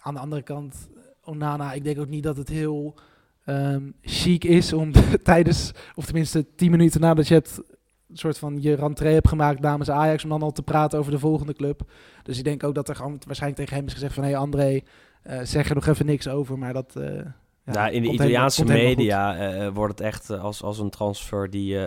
[0.02, 0.90] aan de andere kant,
[1.24, 2.96] Onana, ik denk ook niet dat het heel
[3.46, 4.92] ehm, chic is om
[5.24, 7.58] tijdens, of tenminste tien minuten nadat je hebt,
[8.10, 11.12] een soort van je rentree hebt gemaakt namens Ajax, om dan al te praten over
[11.12, 11.82] de volgende club.
[12.24, 14.40] Dus ik denk ook dat er gewoon waarschijnlijk tegen hem is gezegd van, hé hey
[14.40, 14.82] André,
[15.24, 16.96] eh, zeg er nog even niks over, maar dat...
[16.96, 17.26] eh,
[17.66, 21.78] ja, nou, in de Italiaanse media eh, wordt het echt als, als een transfer die,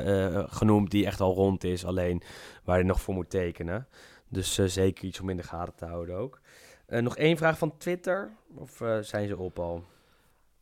[0.48, 1.84] genoemd die echt al rond is.
[1.84, 2.22] Alleen
[2.64, 3.86] waar je nog voor moet tekenen.
[4.34, 6.40] Dus eh, zeker iets om in de gaten te houden ook.
[6.86, 8.30] Eh, nog één vraag van Twitter.
[8.54, 9.84] Of eh, zijn ze op al?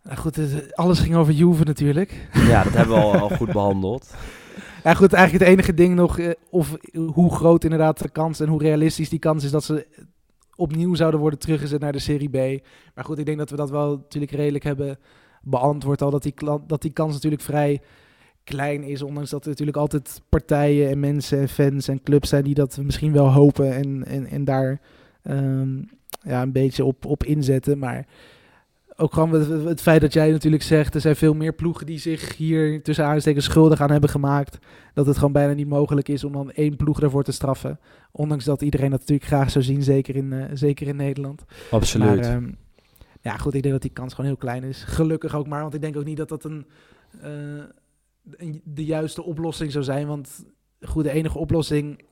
[0.02, 0.38] Nou goed,
[0.74, 2.28] alles ging over Juve natuurlijk.
[2.32, 4.10] Ja, dat hebben we al, al goed behandeld.
[4.84, 6.18] Ja, goed, eigenlijk het enige ding nog,
[6.50, 9.86] of hoe groot inderdaad de kans en hoe realistisch die kans is dat ze
[10.56, 12.64] opnieuw zouden worden teruggezet naar de Serie B.
[12.94, 14.98] Maar goed, ik denk dat we dat wel natuurlijk redelijk hebben
[15.42, 16.34] beantwoord al, dat die,
[16.66, 17.80] dat die kans natuurlijk vrij
[18.44, 22.44] klein is, ondanks dat er natuurlijk altijd partijen en mensen en fans en clubs zijn
[22.44, 24.80] die dat misschien wel hopen en, en, en daar
[25.22, 25.76] ehm,
[26.22, 27.78] ja, een beetje op, op inzetten.
[27.78, 28.06] Maar
[28.96, 31.98] ook gewoon het, het feit dat jij natuurlijk zegt, er zijn veel meer ploegen die
[31.98, 34.58] zich hier tussen aanstekens schuldig aan hebben gemaakt.
[34.94, 37.78] Dat het gewoon bijna niet mogelijk is om dan één ploeg daarvoor te straffen.
[38.10, 41.44] Ondanks dat iedereen dat natuurlijk graag zou zien, zeker in, eh, zeker in Nederland.
[41.70, 42.06] Absoluut.
[42.08, 42.50] Maar ehm,
[43.20, 44.82] ja, goed, ik denk dat die kans gewoon heel klein is.
[44.86, 46.66] Gelukkig ook maar, want ik denk ook niet dat dat een,
[47.20, 47.72] eh, een-
[48.64, 50.06] de juiste oplossing zou zijn.
[50.06, 50.44] Want
[50.80, 52.04] goed, de enige oplossing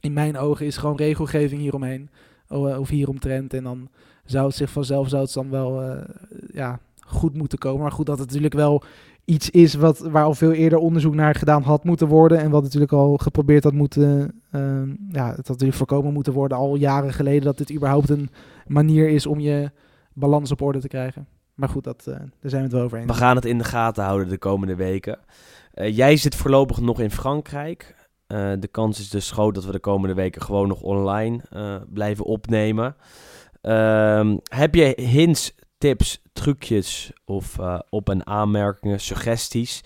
[0.00, 2.10] in mijn ogen is gewoon regelgeving hieromheen.
[2.48, 3.54] Eh, Of hieromtrent.
[3.54, 3.88] En dan
[4.24, 6.08] zou het zich vanzelf zou het dan wel eh,
[6.52, 7.82] ja, goed moeten komen.
[7.82, 8.82] Maar goed, dat het natuurlijk wel
[9.24, 12.38] iets is wat, waar al veel eerder onderzoek naar gedaan had moeten worden.
[12.38, 14.40] En wat natuurlijk al geprobeerd had moeten.
[14.50, 17.42] ehm, ja, het had natuurlijk voorkomen moeten worden al jaren geleden.
[17.42, 18.30] Dat dit überhaupt een
[18.66, 19.70] manier is om je
[20.12, 21.26] balans op orde te krijgen.
[21.54, 23.06] Maar goed, dat, eh, daar zijn we het wel over eens.
[23.06, 25.18] We gaan het in de gaten houden de komende weken.
[25.72, 27.94] Eh, jij zit voorlopig nog in Frankrijk.
[28.26, 31.40] Eh, de kans is dus groot dat we de komende weken gewoon nog online
[31.88, 32.96] blijven opnemen.
[33.60, 39.82] Ehm, heb je hints, tips, trucjes of op- en aanmerkingen, suggesties?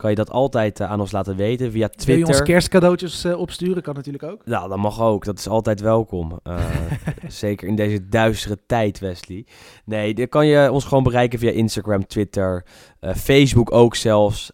[0.00, 2.54] Kan je dat altijd eh, aan ons laten weten via Wil je ons Twitter.
[2.54, 3.82] kerstcadeautjes eh, opsturen?
[3.82, 4.42] Kan natuurlijk ook.
[4.44, 5.24] Nou, dat mag ook.
[5.24, 6.40] Dat is altijd welkom.
[6.42, 6.58] Eh,
[7.28, 9.46] zeker in deze duistere tijd, Wesley.
[9.84, 12.64] Nee, dan kan je ons gewoon bereiken via Instagram, Twitter,
[13.00, 14.52] Facebook ook zelfs.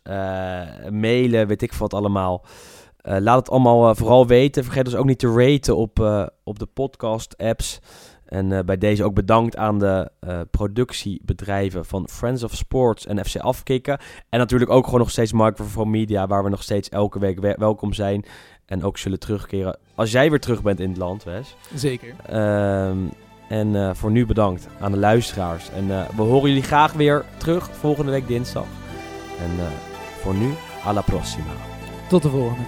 [0.90, 2.44] mailen, weet ik wat allemaal.
[3.02, 4.64] Laat het allemaal vooral weten.
[4.64, 5.98] Vergeet ons ook niet te raten op,
[6.44, 7.80] op de podcast-apps.
[8.36, 13.24] En eh, bij deze ook bedankt aan de eh, productiebedrijven van Friends of Sports en
[13.24, 13.98] FC Afkikken.
[14.28, 17.54] En natuurlijk ook gewoon nog steeds Microphone Media, waar we nog steeds elke week we-
[17.58, 18.24] welkom zijn.
[18.66, 21.56] En ook zullen terugkeren als jij weer terug bent in het land, Wes.
[21.74, 22.14] Zeker.
[22.26, 22.98] Ehm,
[23.48, 25.70] en eh, voor nu bedankt aan de luisteraars.
[25.70, 28.66] En we horen jullie graag weer terug volgende week dinsdag.
[29.38, 29.50] En
[30.20, 30.52] voor nu,
[30.84, 31.52] alla prossima.
[32.08, 32.62] Tot de volgende.